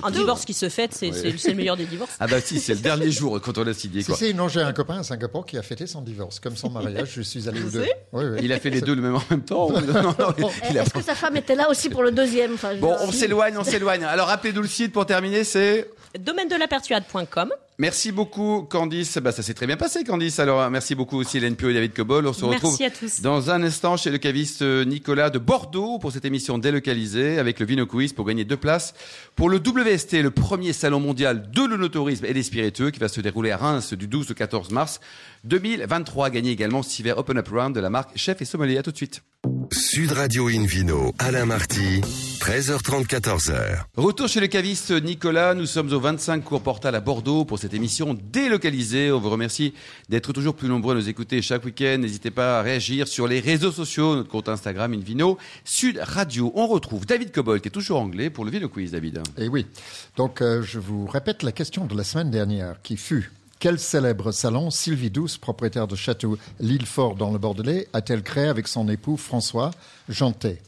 Un 0.04 0.12
divorce 0.12 0.44
qui 0.44 0.54
se 0.54 0.68
fête, 0.68 0.94
c'est 0.94 1.10
Ouais. 1.12 1.34
le 1.48 1.54
meilleur 1.54 1.78
des 1.78 1.86
divorces. 1.86 2.12
Ah 2.20 2.28
bah 2.28 2.42
si, 2.42 2.60
c'est 2.60 2.74
le 2.74 2.82
dernier 2.82 3.12
jour 3.12 3.40
quand 3.40 3.58
on 3.58 3.66
a 3.66 3.74
signé 3.74 4.02
Si, 4.02 4.08
quoi. 4.08 4.18
si, 4.18 4.34
non, 4.34 4.50
j'ai 4.50 4.62
un 4.62 4.74
copain 4.74 5.00
à 5.00 5.04
Singapour 5.04 5.46
qui 5.46 5.58
a 5.58 5.62
fêté 5.62 5.88
son 5.88 6.02
divorce. 6.02 6.40
Comme 6.42 6.58
son 6.58 6.70
mariage, 6.70 7.12
je 7.16 7.22
suis 7.22 7.48
allé 7.48 7.62
aux 7.64 7.70
deux. 7.70 7.86
Oui, 8.12 8.26
oui. 8.26 8.40
Il 8.44 8.52
a 8.52 8.60
fait 8.60 8.70
les 8.70 8.82
deux 8.82 8.94
le 8.96 9.02
même 9.02 9.16
en 9.16 9.24
même 9.30 9.44
temps. 9.44 9.70
Non, 9.80 10.16
non, 10.38 10.50
il 10.70 10.78
a 10.78 10.84
Est-ce 10.84 10.94
que 10.94 11.02
sa 11.02 11.16
femme 11.16 11.38
était 11.38 11.56
là 11.56 11.70
aussi 11.70 11.90
pour 11.90 12.04
le 12.04 12.12
deuxième? 12.12 12.54
Enfin, 12.56 12.76
Bon, 12.76 12.96
on 13.02 13.12
s'éloigne, 13.12 13.58
on 13.58 13.64
s'éloigne. 13.64 14.04
Alors 14.04 14.28
rappelez-nous 14.28 14.62
le 14.62 14.68
site 14.68 14.92
pour 14.92 15.06
terminer, 15.06 15.44
c'est 15.44 15.90
Domaine 16.18 16.48
de 16.48 16.56
la 16.56 16.68
pertuade.com. 16.68 17.52
Merci 17.78 18.12
beaucoup 18.12 18.64
Candice. 18.70 19.18
Bah, 19.20 19.32
ça 19.32 19.42
s'est 19.42 19.54
très 19.54 19.66
bien 19.66 19.78
passé 19.78 20.04
Candice. 20.04 20.40
Alors 20.40 20.70
merci 20.70 20.96
beaucoup 20.96 21.18
aussi 21.18 21.38
Hélène 21.38 21.56
Pio 21.56 21.70
et 21.70 21.74
David 21.74 21.94
Cobol. 21.94 22.28
On 22.28 22.34
se 22.34 22.44
retrouve 22.44 22.76
Merci 22.78 22.84
à 22.84 22.90
tous. 22.90 23.22
dans 23.22 23.52
un 23.52 23.64
instant 23.64 23.96
chez 23.96 24.10
le 24.10 24.18
caviste 24.18 24.62
euh, 24.64 24.84
Nicolas 24.84 25.30
de 25.30 25.40
Bordeaux 25.40 25.98
pour 25.98 26.12
cette 26.12 26.26
émission 26.26 26.58
délocalisée 26.58 27.40
avec 27.40 27.58
le 27.60 27.66
Vino 27.66 27.86
Quiz 27.86 28.12
pour 28.12 28.26
gagner 28.26 28.44
deux 28.44 28.58
places 28.58 28.94
pour 29.38 29.50
le 29.50 29.58
WST, 29.60 30.14
le 30.22 30.32
premier 30.32 30.74
salon 30.74 31.00
mondial 31.00 31.50
de 31.52 31.64
l'onotourisme 31.64 32.26
et 32.26 32.34
des 32.34 32.44
spiritueux 32.44 32.92
qui 32.92 33.00
va 33.00 33.08
se 33.08 33.22
dérouler 33.22 33.52
à 33.52 33.58
Reims 33.58 33.94
du 33.94 34.08
12 34.08 34.32
au 34.32 34.34
14 34.34 34.72
mars 34.72 35.00
2023. 35.46 36.32
Gagner 36.32 36.52
également 36.52 36.84
six 36.84 37.02
verres 37.02 37.18
Open 37.20 37.38
Up 37.38 37.48
Round 37.50 37.74
de 37.74 37.80
la 37.80 37.90
marque 37.90 38.12
Chef 38.18 38.42
et 38.42 38.46
Sommelier. 38.46 38.78
À 38.78 38.84
tout 38.84 38.92
de 38.92 38.98
suite. 38.98 39.22
Sud 39.72 40.12
Radio 40.12 40.48
Invino, 40.50 41.14
Alain 41.18 41.46
Marty, 41.46 42.02
13h30, 42.50 43.06
14h. 43.06 43.84
Retour 43.96 44.28
chez 44.28 44.40
le 44.40 44.48
caviste 44.48 44.90
Nicolas. 44.90 45.54
Nous 45.54 45.68
sommes 45.68 45.94
au 45.94 46.00
25 46.00 46.44
cours 46.44 46.64
Portal 46.64 46.96
à 46.96 47.00
Bordeaux 47.00 47.46
pour 47.46 47.60
cette 47.60 47.76
émission 47.76 48.18
délocalisée. 48.20 49.12
On 49.12 49.20
vous 49.20 49.30
remercie 49.30 49.76
d'être 50.10 50.34
toujours 50.34 50.56
plus 50.56 50.68
nombreux 50.68 50.96
à 50.96 50.98
nous 50.98 51.10
écouter 51.10 51.44
chaque 51.44 51.64
week-end. 51.64 52.00
N'hésitez 52.00 52.32
pas 52.32 52.58
à 52.58 52.64
réagir 52.64 53.08
sur 53.08 53.28
les 53.28 53.40
réseaux 53.40 53.72
sociaux, 53.72 54.16
notre 54.16 54.30
compte 54.30 54.50
Instagram 54.50 54.94
Invino, 54.94 55.38
Sud 55.64 56.00
Radio. 56.02 56.52
On 56.56 56.66
retrouve 56.66 57.06
David 57.06 57.32
Cobol 57.32 57.62
qui 57.62 57.68
est 57.68 57.72
toujours 57.72 58.00
anglais 58.02 58.32
pour 58.32 58.46
le 58.46 58.50
Vino 58.50 58.68
Quiz, 58.68 58.90
David. 58.90 59.22
Et 59.38 59.48
oui. 59.48 59.68
Donc, 60.18 60.42
euh, 60.42 60.64
je 60.64 60.80
vous 60.80 61.06
répète 61.06 61.44
la 61.44 61.52
question 61.52 61.86
de 61.86 61.96
la 61.96 62.04
semaine 62.04 62.32
dernière 62.32 62.82
qui 62.82 62.98
fut 62.98 63.32
quel 63.60 63.78
célèbre 63.78 64.32
salon 64.32 64.72
Sylvie 64.72 65.12
Douce, 65.12 65.38
propriétaire 65.38 65.86
de 65.86 65.96
château 65.96 66.40
Lillefort 66.60 67.14
dans 67.14 67.32
le 67.32 67.38
Bordelais, 67.38 67.88
a-t-elle 67.94 68.24
créé 68.24 68.48
avec 68.48 68.68
son 68.68 68.90
époux 68.90 69.18
François 69.18 69.70
Jantet? 70.08 70.64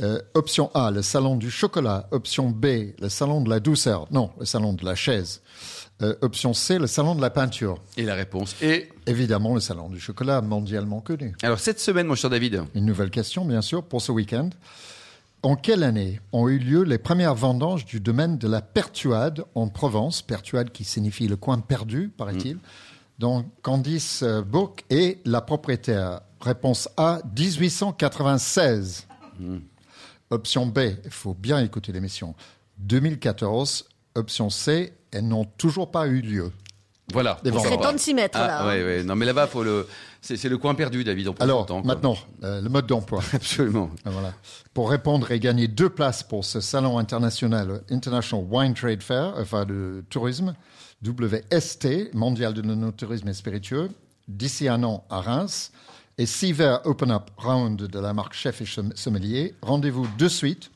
Euh, 0.00 0.20
Option 0.34 0.70
A, 0.74 0.90
le 0.90 1.02
salon 1.02 1.36
du 1.36 1.50
chocolat. 1.50 2.08
Option 2.10 2.50
B, 2.50 2.92
le 3.00 3.08
salon 3.08 3.40
de 3.40 3.50
la 3.50 3.60
douceur. 3.60 4.06
Non, 4.10 4.30
le 4.38 4.44
salon 4.44 4.72
de 4.72 4.84
la 4.84 4.94
chaise. 4.94 5.40
Euh, 6.02 6.14
option 6.20 6.52
C, 6.52 6.78
le 6.78 6.86
salon 6.86 7.14
de 7.14 7.22
la 7.22 7.30
peinture. 7.30 7.80
Et 7.96 8.02
la 8.02 8.14
réponse 8.14 8.54
est... 8.60 8.90
Évidemment, 9.06 9.54
le 9.54 9.60
salon 9.60 9.88
du 9.88 9.98
chocolat 9.98 10.42
mondialement 10.42 11.00
connu. 11.00 11.34
Alors 11.42 11.58
cette 11.58 11.80
semaine, 11.80 12.06
mon 12.06 12.14
cher 12.14 12.28
David, 12.28 12.64
Une 12.74 12.84
nouvelle 12.84 13.08
question, 13.10 13.46
bien 13.46 13.62
sûr, 13.62 13.82
pour 13.82 14.02
ce 14.02 14.12
week-end. 14.12 14.50
En 15.42 15.56
quelle 15.56 15.82
année 15.82 16.20
ont 16.32 16.48
eu 16.48 16.58
lieu 16.58 16.82
les 16.82 16.98
premières 16.98 17.34
vendanges 17.34 17.86
du 17.86 18.00
domaine 18.00 18.36
de 18.36 18.46
la 18.46 18.60
Pertuade 18.60 19.44
en 19.54 19.68
Provence? 19.68 20.20
Pertuade 20.20 20.70
qui 20.70 20.84
signifie 20.84 21.28
le 21.28 21.36
coin 21.36 21.58
perdu, 21.60 22.10
paraît-il. 22.14 22.58
Donc 23.18 23.46
Candice 23.62 24.22
euh, 24.22 24.42
Bourque 24.42 24.84
est 24.90 25.20
la 25.24 25.40
propriétaire. 25.40 26.20
Réponse 26.40 26.90
A, 26.98 27.20
1896. 27.38 29.06
Option 30.30 30.66
B, 30.66 30.78
il 31.04 31.10
faut 31.10 31.34
bien 31.34 31.60
écouter 31.60 31.92
l'émission. 31.92 32.34
2014. 32.78 33.86
Option 34.14 34.50
C, 34.50 34.92
elles 35.12 35.26
n'ont 35.28 35.44
toujours 35.44 35.90
pas 35.90 36.06
eu 36.06 36.20
lieu. 36.20 36.50
voilà. 37.12 37.38
Des 37.44 37.50
on 37.50 37.54
vendanges. 37.54 37.68
saura. 37.70 37.82
C'est 37.82 37.88
temps 37.88 37.92
de 37.94 37.98
s'y 38.00 38.14
mettre, 38.14 38.38
là. 38.38 38.60
Ah, 38.60 38.66
ouais, 38.66 38.82
ouais. 38.82 39.02
Non, 39.04 39.14
mais 39.14 39.26
là-bas, 39.26 39.46
faut 39.46 39.62
le... 39.62 39.86
c'est 40.22 40.42
le 40.48 40.56
coin 40.58 40.74
perdu, 40.74 41.04
David. 41.04 41.28
On 41.28 41.32
Alors, 41.34 41.66
temps, 41.66 41.82
maintenant, 41.84 42.16
euh, 42.42 42.60
le 42.62 42.68
mode 42.68 42.86
d'emploi. 42.86 43.22
Absolument. 43.32 43.90
Ah, 44.04 44.10
Voilà. 44.10 44.32
Pour 44.72 44.90
répondre 44.90 45.30
et 45.30 45.38
gagner 45.38 45.68
deux 45.68 45.90
places 45.90 46.22
pour 46.22 46.44
ce 46.44 46.60
salon 46.60 46.98
international, 46.98 47.82
International 47.90 48.44
Wine 48.50 48.74
Trade 48.74 49.02
Fair, 49.02 49.34
enfin 49.36 49.64
de 49.66 50.02
tourisme, 50.10 50.54
WST, 51.04 52.14
Mondial 52.14 52.54
de 52.54 52.62
l'Onotourisme 52.62 53.28
et 53.28 53.34
Spiritueux, 53.34 53.90
d'ici 54.28 54.66
un 54.68 54.82
an 54.82 55.04
à 55.10 55.20
Reims, 55.20 55.72
et 56.18 56.26
six 56.26 56.52
verres 56.52 56.80
Open 56.84 57.10
Up 57.10 57.30
Round 57.36 57.76
de 57.82 57.98
la 57.98 58.12
marque 58.14 58.34
Chef 58.34 58.60
et 58.62 58.66
Som- 58.66 58.92
Sommelier. 58.94 59.54
Rendez-vous 59.62 60.06
de 60.18 60.28
suite, 60.28 60.70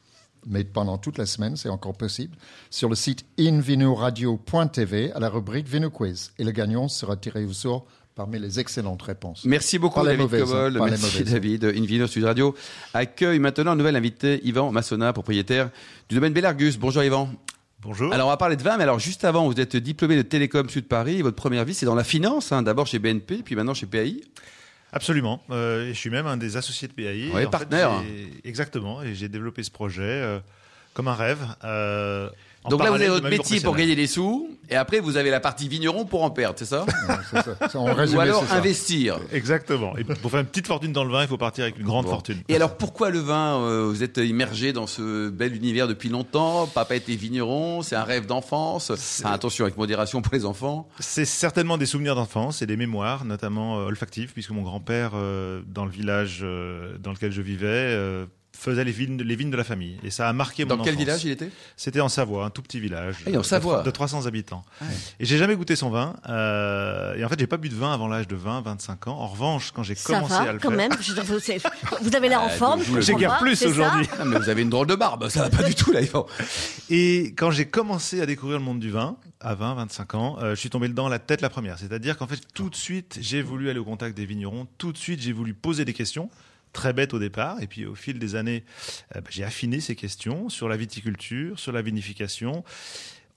mais 0.46 0.64
pendant 0.64 0.98
toute 0.98 1.16
la 1.18 1.26
semaine, 1.26 1.56
c'est 1.56 1.68
encore 1.70 1.94
possible, 1.96 2.36
sur 2.70 2.88
le 2.88 2.94
site 2.94 3.24
invinoradio.tv 3.38 5.12
à 5.12 5.18
la 5.20 5.28
rubrique 5.30 5.66
Vino 5.68 5.90
Quiz. 5.90 6.32
Et 6.38 6.44
le 6.44 6.50
gagnant 6.50 6.88
sera 6.88 7.16
tiré 7.16 7.44
au 7.44 7.52
sort 7.52 7.86
parmi 8.14 8.38
les 8.38 8.60
excellentes 8.60 9.00
réponses. 9.02 9.44
Merci 9.46 9.78
beaucoup, 9.78 10.04
David 10.04 10.20
mauvaises, 10.20 10.42
Cobol. 10.42 10.76
hein, 10.76 10.84
les 10.84 10.90
Merci. 10.90 11.24
David. 11.24 11.64
Invino 11.64 12.06
Sud 12.06 12.24
Radio 12.24 12.54
accueille 12.92 13.38
maintenant 13.38 13.72
un 13.72 13.76
nouvel 13.76 13.96
invité, 13.96 14.40
Yvan 14.46 14.72
Massona, 14.72 15.12
propriétaire 15.14 15.70
du 16.08 16.16
domaine 16.16 16.34
Bellargus. 16.34 16.76
Bonjour, 16.78 17.02
Yvan. 17.02 17.30
Bonjour. 17.80 18.12
Alors, 18.12 18.26
on 18.26 18.30
va 18.30 18.36
parler 18.36 18.56
de 18.56 18.62
vin, 18.62 18.76
mais 18.76 18.82
alors, 18.82 18.98
juste 18.98 19.24
avant, 19.24 19.48
vous 19.50 19.58
êtes 19.58 19.74
diplômé 19.74 20.16
de 20.16 20.22
Télécom 20.22 20.68
Sud 20.68 20.86
Paris. 20.86 21.22
Votre 21.22 21.36
première 21.36 21.64
vie, 21.64 21.72
c'est 21.72 21.86
dans 21.86 21.94
la 21.94 22.04
finance, 22.04 22.52
hein, 22.52 22.60
d'abord 22.62 22.86
chez 22.86 22.98
BNP, 22.98 23.40
puis 23.42 23.56
maintenant 23.56 23.72
chez 23.72 23.86
PAI. 23.86 24.20
Absolument. 24.92 25.42
Euh, 25.50 25.88
je 25.88 25.92
suis 25.92 26.10
même 26.10 26.26
un 26.26 26.36
des 26.36 26.56
associés 26.56 26.88
de 26.88 26.92
PAI. 26.92 27.30
Fait, 27.32 27.50
partenaire. 27.50 27.90
exactement. 28.44 29.02
Et 29.02 29.14
j'ai 29.14 29.28
développé 29.28 29.62
ce 29.62 29.70
projet 29.70 30.02
euh, 30.02 30.40
Comme 30.94 31.08
un 31.08 31.14
rêve. 31.14 31.38
euh, 31.64 32.28
en 32.64 32.68
Donc 32.68 32.82
là, 32.82 32.90
vous 32.90 32.96
avez 32.96 33.08
votre 33.08 33.28
métier 33.28 33.60
pour 33.60 33.74
gagner 33.74 33.96
des 33.96 34.06
sous, 34.06 34.48
et 34.68 34.76
après, 34.76 35.00
vous 35.00 35.16
avez 35.16 35.30
la 35.30 35.40
partie 35.40 35.66
vigneron 35.66 36.04
pour 36.04 36.22
en 36.22 36.30
perdre, 36.30 36.58
c'est 36.58 36.64
ça 36.66 36.84
Ouais, 36.84 37.14
c'est 37.30 37.42
ça. 37.42 37.56
C'est- 37.70 37.76
En 37.76 37.84
résumé, 37.94 38.18
Ou 38.18 38.20
alors 38.20 38.44
ça. 38.46 38.54
investir. 38.56 39.18
Exactement. 39.32 39.96
Et 39.96 40.04
pour 40.04 40.30
faire 40.30 40.40
une 40.40 40.46
petite 40.46 40.66
fortune 40.66 40.92
dans 40.92 41.02
le 41.04 41.10
vin, 41.10 41.22
il 41.22 41.28
faut 41.28 41.38
partir 41.38 41.64
avec 41.64 41.78
une 41.78 41.84
grande 41.84 42.04
Bon. 42.04 42.10
fortune. 42.12 42.36
Et 42.48 42.54
alors, 42.56 42.76
pourquoi 42.76 43.10
le 43.10 43.18
vin 43.18 43.58
euh, 43.60 43.86
Vous 43.88 44.02
êtes 44.02 44.18
immergé 44.18 44.72
dans 44.72 44.86
ce 44.86 45.28
bel 45.30 45.56
univers 45.56 45.88
depuis 45.88 46.08
longtemps? 46.10 46.66
Papa 46.66 46.94
était 46.96 47.16
vigneron, 47.16 47.82
c'est 47.82 47.96
un 47.96 48.04
rêve 48.04 48.26
d'enfance. 48.26 48.92
Ah, 49.24 49.32
attention, 49.32 49.64
avec 49.64 49.76
modération 49.78 50.20
pour 50.22 50.34
les 50.34 50.44
enfants. 50.44 50.86
C'est 51.00 51.24
certainement 51.24 51.78
des 51.78 51.86
souvenirs 51.86 52.14
d'enfance 52.14 52.62
et 52.62 52.66
des 52.66 52.76
mémoires, 52.76 53.24
notamment 53.24 53.78
euh, 53.80 53.84
olfactives, 53.86 54.32
puisque 54.32 54.50
mon 54.50 54.62
grand-père, 54.62 55.12
euh, 55.14 55.62
dans 55.66 55.86
le 55.86 55.90
village 55.90 56.40
euh, 56.42 56.96
dans 56.98 57.10
lequel 57.12 57.32
je 57.32 57.40
vivais, 57.42 57.66
euh, 57.66 58.26
faisait 58.56 58.84
les 58.84 58.92
vignes, 58.92 59.20
les 59.22 59.36
vignes 59.36 59.50
de 59.50 59.56
la 59.56 59.64
famille. 59.64 59.98
Et 60.04 60.10
ça 60.10 60.28
a 60.28 60.32
marqué 60.32 60.64
Dans 60.64 60.76
mon 60.76 60.84
quel 60.84 60.92
enfance. 60.94 61.04
village 61.04 61.24
il 61.24 61.30
était? 61.30 61.50
C'était 61.76 62.00
en 62.00 62.08
Savoie, 62.10 62.44
un 62.44 62.50
tout 62.50 62.60
petit 62.62 62.78
village. 62.80 63.16
Ah, 63.26 63.30
et 63.30 63.36
en 63.36 63.40
de- 63.40 63.46
Savoie. 63.46 63.82
De 63.82 63.90
300 63.90 64.26
habitants. 64.26 64.64
Et 65.18 65.24
j'ai 65.24 65.38
jamais 65.38 65.56
goûté 65.56 65.76
son 65.76 65.88
vin. 65.90 66.16
euh, 66.28 67.14
et 67.16 67.24
en 67.24 67.28
fait, 67.28 67.38
j'ai 67.38 67.46
pas 67.46 67.56
bu 67.56 67.68
de 67.70 67.74
vin 67.74 67.92
avant 67.92 68.08
l'âge 68.08 68.28
de 68.28 68.36
20, 68.36 68.60
25 68.62 69.06
ans. 69.08 69.16
En 69.18 69.28
revanche, 69.28 69.72
quand 69.72 69.82
j'ai 69.82 69.94
commencé 69.94 70.34
va, 70.34 70.40
à 70.40 70.52
le 70.52 70.58
quand 70.58 70.68
faire. 70.68 70.76
même. 70.76 70.92
Vous, 72.02 72.14
avez 72.16 72.28
l'air 72.28 72.42
en 72.42 72.46
Ah, 72.46 72.50
forme. 72.50 72.82
j'ai 73.00 73.14
guère 73.14 73.30
pas, 73.34 73.38
plus 73.38 73.62
aujourd'hui. 73.64 74.06
Ah, 74.18 74.24
mais 74.24 74.38
vous 74.38 74.48
avez 74.48 74.62
une 74.62 74.70
drôle 74.70 74.86
de 74.86 74.94
barbe, 74.94 75.28
ça 75.28 75.42
va 75.48 75.50
pas 75.50 75.62
du 75.62 75.74
tout 75.74 75.92
là. 75.92 76.00
Yvan. 76.02 76.26
Et 76.90 77.34
quand 77.36 77.50
j'ai 77.50 77.66
commencé 77.66 78.20
à 78.20 78.26
découvrir 78.26 78.58
le 78.58 78.64
monde 78.64 78.80
du 78.80 78.90
vin, 78.90 79.16
à 79.40 79.54
20, 79.54 79.74
25 79.74 80.14
ans, 80.14 80.36
euh, 80.42 80.50
je 80.54 80.60
suis 80.60 80.68
tombé 80.70 80.88
dedans 80.88 81.08
la 81.08 81.18
tête 81.18 81.40
la 81.40 81.48
première. 81.48 81.78
C'est-à-dire 81.78 82.18
qu'en 82.18 82.26
fait, 82.26 82.40
tout 82.54 82.68
de 82.68 82.74
suite, 82.76 83.18
j'ai 83.20 83.40
voulu 83.42 83.70
aller 83.70 83.78
au 83.78 83.84
contact 83.84 84.16
des 84.16 84.26
vignerons. 84.26 84.66
Tout 84.76 84.92
de 84.92 84.98
suite, 84.98 85.20
j'ai 85.22 85.32
voulu 85.32 85.54
poser 85.54 85.84
des 85.84 85.94
questions. 85.94 86.28
Très 86.72 86.92
bêtes 86.92 87.14
au 87.14 87.18
départ. 87.18 87.60
Et 87.62 87.66
puis, 87.66 87.84
au 87.86 87.94
fil 87.94 88.18
des 88.18 88.34
années, 88.36 88.64
euh, 89.16 89.20
bah, 89.20 89.28
j'ai 89.30 89.44
affiné 89.44 89.80
ces 89.80 89.96
questions 89.96 90.48
sur 90.48 90.68
la 90.68 90.76
viticulture, 90.76 91.58
sur 91.58 91.72
la 91.72 91.82
vinification, 91.82 92.64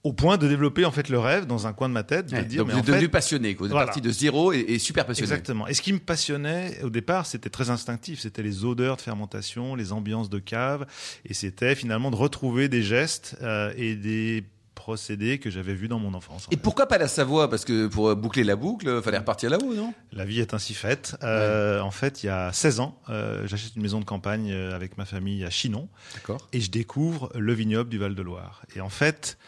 au 0.04 0.12
point 0.12 0.36
de 0.36 0.46
développer 0.46 0.84
en 0.84 0.90
fait 0.90 1.08
le 1.08 1.18
rêve 1.18 1.46
dans 1.46 1.66
un 1.66 1.72
coin 1.72 1.88
de 1.88 1.94
ma 1.94 2.02
tête, 2.02 2.26
de 2.30 2.36
Ouais, 2.36 2.44
dire 2.44 2.58
donc 2.58 2.66
mais 2.68 2.72
vous 2.74 2.80
êtes 2.80 2.86
devenu 2.86 3.02
fait, 3.04 3.08
passionné. 3.08 3.54
quoi. 3.54 3.64
Vous 3.66 3.68
êtes 3.68 3.72
Voilà. 3.72 3.86
parti 3.86 4.02
de 4.02 4.10
zéro 4.10 4.52
et, 4.52 4.58
et 4.60 4.78
super 4.78 5.06
passionné. 5.06 5.24
Exactement. 5.32 5.66
Et 5.66 5.72
ce 5.72 5.80
qui 5.80 5.94
me 5.94 5.98
passionnait 5.98 6.78
au 6.82 6.90
départ, 6.90 7.24
c'était 7.24 7.48
très 7.48 7.70
instinctif. 7.70 8.20
C'était 8.20 8.42
les 8.42 8.64
odeurs 8.66 8.96
de 8.98 9.00
fermentation, 9.02 9.74
les 9.74 9.92
ambiances 9.92 10.28
de 10.28 10.38
cave, 10.38 10.84
et 11.24 11.32
c'était 11.32 11.74
finalement 11.74 12.10
de 12.10 12.16
retrouver 12.16 12.68
des 12.68 12.82
gestes 12.82 13.36
euh, 13.40 13.72
et 13.78 13.94
des 13.94 14.44
procédés 14.74 15.38
que 15.38 15.50
j'avais 15.50 15.74
vus 15.74 15.88
dans 15.88 15.98
mon 15.98 16.14
enfance. 16.14 16.46
en 16.46 16.50
Et 16.50 16.56
pourquoi 16.56 16.86
pas 16.86 16.98
la 16.98 17.08
Savoie? 17.08 17.48
Parce 17.48 17.64
que 17.64 17.86
pour 17.86 18.14
boucler 18.16 18.44
la 18.44 18.56
boucle, 18.56 19.02
fallait 19.02 19.18
repartir 19.18 19.50
là-haut, 19.50 19.74
non? 19.74 19.94
La 20.12 20.24
vie 20.24 20.40
est 20.40 20.54
ainsi 20.54 20.74
faite. 20.74 21.16
Euh, 21.22 21.80
En 21.80 21.90
fait, 21.90 22.22
il 22.22 22.26
y 22.26 22.30
a 22.30 22.52
16 22.52 22.80
ans, 22.80 22.98
euh, 23.08 23.46
j'achète 23.46 23.76
une 23.76 23.82
maison 23.82 24.00
de 24.00 24.04
campagne 24.04 24.50
euh, 24.52 24.74
avec 24.74 24.98
ma 24.98 25.04
famille 25.04 25.44
à 25.44 25.50
Chinon 25.50 25.88
D'accord. 26.14 26.48
et 26.52 26.60
je 26.60 26.70
découvre 26.70 27.30
le 27.34 27.52
vignoble 27.52 27.90
du 27.90 27.98
Val-de-Loire. 27.98 28.62
Et 28.74 28.80
en 28.80 28.88
fait, 28.88 29.38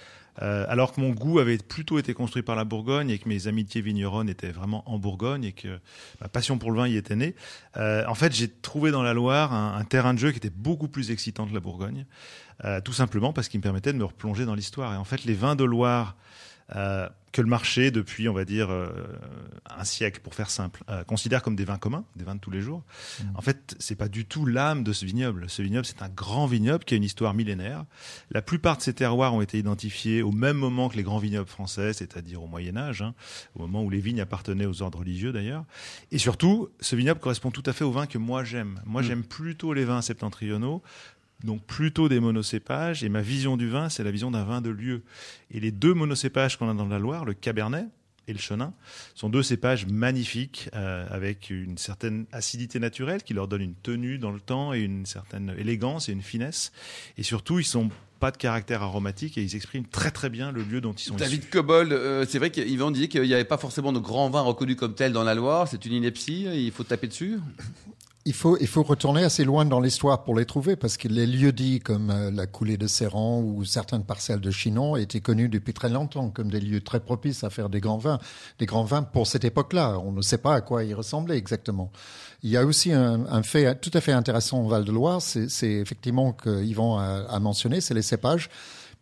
euh, 0.43 0.67
alors 0.69 0.93
que 0.93 1.01
mon 1.01 1.11
goût 1.11 1.39
avait 1.39 1.59
plutôt 1.59 1.99
été 1.99 2.15
construit 2.15 2.43
par 2.43 2.57
la 2.57 2.65
Bourgogne 2.65 3.11
et 3.11 3.19
que 3.19 3.29
mes 3.29 3.47
amitiés 3.47 3.81
vigneronnes 3.81 4.29
étaient 4.29 4.51
vraiment 4.51 4.83
en 4.91 4.99
Bourgogne 4.99 5.45
et 5.45 5.53
que 5.53 5.79
ma 6.21 6.29
passion 6.29 6.59
pour 6.59 6.71
le 6.71 6.79
vin 6.79 6.89
y 6.89 6.97
était 6.97 7.17
née, 7.17 7.35
euh, 7.77 8.05
en 8.07 8.15
fait, 8.15 8.33
j'ai 8.35 8.49
trouvé 8.49 8.91
dans 8.91 9.03
la 9.03 9.15
Loire 9.15 9.53
un, 9.53 9.85
terrain 9.85 10.15
de 10.15 10.19
jeu 10.19 10.31
qui 10.31 10.39
était 10.39 10.51
beaucoup 10.51 10.89
plus 10.89 11.11
excitant 11.11 11.47
que 11.47 11.55
la 11.55 11.61
Bourgogne, 11.61 12.07
euh, 12.65 12.81
tout 12.81 12.93
simplement 12.93 13.33
parce 13.33 13.49
qu'il 13.49 13.61
me 13.61 13.63
permettait 13.63 13.93
de 13.93 13.99
me 13.99 14.05
replonger 14.05 14.45
dans 14.45 14.55
l'histoire. 14.55 14.93
Et 14.93 14.97
en 14.97 15.05
fait, 15.05 15.25
les 15.25 15.35
vins 15.35 15.57
de 15.57 15.65
Loire 15.65 16.17
euh, 16.75 17.09
que 17.33 17.43
le 17.43 17.49
marché, 17.49 17.91
depuis, 17.91 18.31
on 18.31 18.33
va 18.33 18.47
dire, 18.47 18.71
euh, 18.71 18.89
un 19.69 19.85
siècle, 19.85 20.21
pour 20.23 20.35
faire 20.35 20.49
simple, 20.49 20.83
euh, 20.89 21.05
considère 21.05 21.43
comme 21.43 21.55
des 21.55 21.67
vins 21.67 21.77
communs, 21.77 22.05
des 22.17 22.25
vins 22.25 22.35
de 22.35 22.41
tous 22.41 22.51
les 22.51 22.63
jours. 22.63 22.83
En 23.35 23.43
fait, 23.43 23.77
c'est 23.79 23.95
pas 23.95 24.09
du 24.09 24.25
tout 24.25 24.47
l'âme 24.47 24.83
de 24.83 24.95
ce 24.95 25.05
vignoble. 25.05 25.51
Ce 25.51 25.61
vignoble, 25.61 25.85
c'est 25.85 26.01
un 26.01 26.09
grand 26.09 26.47
vignoble 26.47 26.85
qui 26.85 26.95
a 26.95 26.97
une 26.97 27.05
histoire 27.05 27.35
millénaire. 27.35 27.85
La 28.31 28.41
plupart 28.41 28.79
de 28.79 28.83
ces 28.83 28.95
terroirs 28.95 29.35
ont 29.35 29.43
été 29.43 29.59
identifiés 29.59 30.23
au 30.23 30.33
même 30.33 30.57
moment 30.57 30.89
que 30.89 30.97
les 30.97 31.03
grands 31.03 31.19
vignobles 31.19 31.49
français, 31.49 31.93
c'est-à-dire 31.93 32.43
au 32.43 32.47
Moyen 32.47 32.77
Âge, 32.79 33.03
hein, 33.03 33.15
au 33.55 33.61
moment 33.61 33.85
où 33.85 33.91
les 33.91 34.01
vignes 34.01 34.23
appartenaient 34.23 34.65
aux 34.65 34.81
ordres 34.81 35.01
religieux 35.01 35.33
d'ailleurs. 35.33 35.65
Et 36.13 36.19
surtout, 36.19 36.71
ce 36.81 36.97
vignoble 36.97 37.21
correspond 37.21 37.51
tout 37.51 37.65
à 37.67 37.75
fait 37.75 37.85
aux 37.85 37.93
vins 37.93 38.07
que 38.07 38.19
moi 38.19 38.45
j'aime. 38.45 38.81
Moi, 38.87 39.03
j'aime 39.03 39.25
plutôt 39.25 39.75
les 39.75 39.85
vins 39.85 40.01
septentrionaux. 40.01 40.83
Donc 41.45 41.63
plutôt 41.65 42.09
des 42.09 42.21
monocépages, 42.21 43.05
et 43.05 43.09
ma 43.09 43.21
vision 43.21 43.57
du 43.57 43.69
vin, 43.69 43.89
c'est 43.89 44.05
la 44.05 44.11
vision 44.11 44.31
d'un 44.31 44.45
vin 44.45 44.61
de 44.61 44.71
lieu. 44.71 45.03
Et 45.51 45.61
les 45.61 45.71
deux 45.71 45.95
monocépages 45.95 46.57
qu'on 46.57 46.71
a 46.71 46.75
dans 46.75 46.89
la 46.89 46.99
Loire, 46.99 47.25
le 47.25 47.35
Cabernet 47.35 47.87
et 48.29 48.33
le 48.33 48.39
Chenin, 48.39 48.73
sont 49.15 49.29
deux 49.29 49.43
cépages 49.43 49.87
magnifiques, 49.87 50.69
euh, 50.75 51.07
avec 51.11 51.51
une 51.51 51.79
certaine 51.79 52.27
acidité 52.33 52.81
naturelle 52.81 53.23
qui 53.23 53.35
leur 53.35 53.49
donne 53.49 53.63
une 53.63 53.75
tenue 53.75 54.19
dans 54.19 54.33
le 54.33 54.41
temps 54.41 54.73
et 54.73 54.81
une 54.81 55.07
certaine 55.07 55.55
élégance 55.59 56.09
et 56.09 56.13
une 56.13 56.23
finesse. 56.23 56.73
Et 57.19 57.23
surtout, 57.23 57.59
ils 57.59 57.65
sont 57.65 57.91
pas 58.19 58.31
de 58.31 58.39
caractère 58.39 58.83
aromatique 58.83 59.37
et 59.37 59.43
ils 59.43 59.55
expriment 59.55 59.87
très 59.87 60.11
très 60.11 60.31
bien 60.31 60.51
le 60.51 60.63
lieu 60.63 60.81
dont 60.81 60.95
ils 60.95 61.05
sont 61.05 61.17
issus. 61.17 61.25
David 61.25 61.51
Cobold, 61.51 61.93
euh, 61.93 62.25
c'est 62.27 62.39
vrai 62.39 62.51
qu'Yvan 62.51 62.91
disait 62.91 63.09
qu'il 63.09 63.23
n'y 63.23 63.35
avait 63.35 63.45
pas 63.45 63.59
forcément 63.59 63.93
de 63.93 63.99
grands 63.99 64.31
vins 64.31 64.41
reconnus 64.41 64.77
comme 64.77 64.95
tels 64.95 65.13
dans 65.13 65.23
la 65.23 65.35
Loire. 65.35 65.69
C'est 65.69 65.85
une 65.85 65.93
ineptie, 65.93 66.45
il 66.45 66.73
faut 66.73 66.83
taper 66.83 67.09
dessus. 67.09 67.39
Il 68.29 68.35
faut, 68.35 68.59
il 68.59 68.67
faut 68.67 68.83
retourner 68.83 69.23
assez 69.23 69.45
loin 69.45 69.65
dans 69.65 69.79
l'histoire 69.79 70.25
pour 70.25 70.35
les 70.35 70.47
trouver, 70.47 70.75
parce 70.75 70.97
que 70.97 71.07
les 71.07 71.29
lieux 71.29 71.53
dits 71.53 71.79
comme 71.79 72.11
euh, 72.11 72.33
la 72.33 72.49
coulée 72.49 72.77
de 72.77 72.89
Serran 72.89 73.41
ou 73.41 73.65
certaines 73.65 74.03
parcelles 74.03 74.41
de 74.41 74.51
Chinon 74.51 74.97
étaient 74.97 75.21
connus 75.21 75.49
depuis 75.49 75.73
très 75.73 75.89
longtemps 75.89 76.31
comme 76.31 76.51
des 76.51 76.59
lieux 76.59 76.81
très 76.81 76.99
propices 76.99 77.45
à 77.45 77.51
faire 77.51 77.69
des 77.69 77.79
grands 77.79 77.99
vins. 77.99 78.19
Des 78.59 78.67
grands 78.67 78.83
vins 78.83 79.05
pour 79.05 79.29
cette 79.29 79.45
époque-là. 79.45 80.01
On 80.01 80.11
ne 80.11 80.23
sait 80.23 80.39
pas 80.39 80.57
à 80.57 80.61
quoi 80.61 80.83
ils 80.83 80.93
ressemblaient 80.93 81.37
exactement. 81.39 81.93
Il 82.43 82.51
y 82.51 82.57
a 82.57 82.67
aussi 82.67 82.93
un, 82.93 83.27
un 83.27 83.45
fait 83.45 83.81
tout 83.81 83.93
à 83.95 84.01
fait 84.01 84.11
intéressant 84.11 84.61
au 84.61 84.67
Val-de-Loire, 84.67 85.23
c'est 85.23 85.71
effectivement 85.71 86.33
que 86.33 86.65
Yvan 86.65 86.99
a, 86.99 87.27
a 87.29 87.39
mentionné, 87.39 87.81
c'est 87.81 87.95
les 87.95 88.03
cépages 88.03 88.51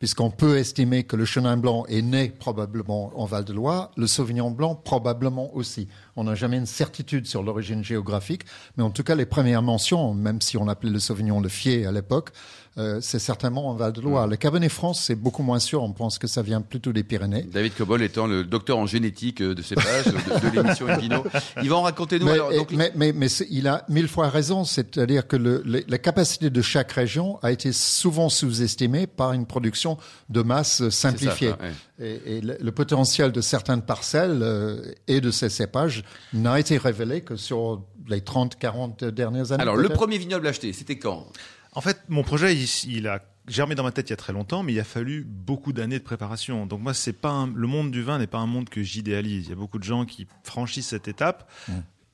puisqu'on 0.04 0.28
peut 0.28 0.58
estimer 0.58 1.04
que 1.04 1.16
le 1.16 1.24
chenin 1.24 1.56
blanc 1.56 1.86
est 1.86 2.02
né 2.02 2.28
probablement 2.28 3.10
en 3.18 3.24
Val-de-Loire, 3.24 3.90
le 3.96 4.06
sauvignon 4.06 4.50
blanc 4.50 4.74
probablement 4.74 5.56
aussi. 5.56 5.88
On 6.14 6.24
n'a 6.24 6.34
jamais 6.34 6.58
une 6.58 6.66
certitude 6.66 7.26
sur 7.26 7.42
l'origine 7.42 7.82
géographique, 7.82 8.42
mais 8.76 8.82
en 8.82 8.90
tout 8.90 9.02
cas 9.02 9.14
les 9.14 9.24
premières 9.24 9.62
mentions, 9.62 10.12
même 10.12 10.42
si 10.42 10.58
on 10.58 10.68
appelait 10.68 10.90
le 10.90 10.98
sauvignon 10.98 11.40
le 11.40 11.48
fier 11.48 11.86
à 11.86 11.90
l'époque, 11.90 12.32
euh, 12.76 12.98
c'est 13.00 13.18
certainement 13.20 13.68
en 13.68 13.74
Val-de-Loire. 13.74 14.26
Le 14.26 14.36
Cabernet 14.36 14.70
France, 14.70 15.00
c'est 15.04 15.14
beaucoup 15.14 15.42
moins 15.44 15.60
sûr, 15.60 15.82
on 15.82 15.92
pense 15.92 16.18
que 16.18 16.26
ça 16.26 16.42
vient 16.42 16.60
plutôt 16.60 16.92
des 16.92 17.04
Pyrénées. 17.04 17.42
David 17.42 17.74
Cobold 17.74 18.02
étant 18.02 18.26
le 18.26 18.42
docteur 18.44 18.78
en 18.78 18.86
génétique 18.86 19.40
euh, 19.42 19.54
de 19.54 19.62
cépage 19.62 20.06
de, 20.06 20.10
de 20.50 20.54
l'émission 20.62 20.88
Invino. 20.88 21.24
Yvan, 21.62 21.82
racontez-nous. 21.82 22.26
Mais, 22.26 22.32
alors, 22.32 22.52
et- 22.52 22.56
donc, 22.56 22.72
mais, 22.72 22.90
mais, 22.96 23.12
mais 23.12 23.28
il 23.50 23.68
a 23.68 23.84
mille 23.88 24.08
fois 24.08 24.28
raison, 24.28 24.64
c'est-à-dire 24.64 25.28
que 25.28 25.36
le, 25.36 25.62
le- 25.64 25.84
la 25.86 25.98
capacité 25.98 26.50
de 26.50 26.62
chaque 26.62 26.90
région 26.92 27.38
a 27.42 27.52
été 27.52 27.70
souvent 27.72 28.28
sous-estimée 28.28 29.06
par 29.06 29.32
une 29.32 29.46
production 29.46 29.96
de 30.28 30.42
masse 30.42 30.78
ça, 30.88 30.90
simplifiée. 30.90 31.50
ouais. 31.50 31.72
Et, 32.00 32.38
et 32.38 32.40
le, 32.40 32.56
le 32.60 32.72
potentiel 32.72 33.30
de 33.30 33.40
certaines 33.40 33.82
parcelles 33.82 34.40
euh, 34.42 34.82
et 35.06 35.20
de 35.20 35.30
ces 35.30 35.48
cépages 35.48 36.02
n'a 36.32 36.58
été 36.58 36.76
révélé 36.76 37.20
que 37.20 37.36
sur 37.36 37.84
les 38.08 38.18
30-40 38.20 39.10
dernières 39.10 39.52
années. 39.52 39.62
Alors, 39.62 39.76
le 39.76 39.88
premier 39.88 40.18
vignoble 40.18 40.46
acheté, 40.48 40.72
c'était 40.72 40.98
quand? 40.98 41.26
En 41.74 41.80
fait, 41.80 42.00
mon 42.08 42.22
projet, 42.22 42.54
il, 42.56 42.68
il 42.88 43.08
a 43.08 43.22
germé 43.48 43.74
dans 43.74 43.82
ma 43.82 43.92
tête 43.92 44.08
il 44.08 44.12
y 44.12 44.14
a 44.14 44.16
très 44.16 44.32
longtemps, 44.32 44.62
mais 44.62 44.72
il 44.72 44.80
a 44.80 44.84
fallu 44.84 45.24
beaucoup 45.28 45.72
d'années 45.72 45.98
de 45.98 46.04
préparation. 46.04 46.66
Donc 46.66 46.80
moi, 46.80 46.94
c'est 46.94 47.12
pas 47.12 47.30
un- 47.30 47.52
le 47.54 47.66
monde 47.66 47.90
du 47.90 48.02
vin 48.02 48.18
n'est 48.18 48.26
pas 48.26 48.38
un 48.38 48.46
monde 48.46 48.68
que 48.68 48.82
j'idéalise. 48.82 49.46
Il 49.46 49.50
y 49.50 49.52
a 49.52 49.56
beaucoup 49.56 49.78
de 49.78 49.84
gens 49.84 50.04
qui 50.04 50.26
franchissent 50.44 50.88
cette 50.88 51.08
étape. 51.08 51.50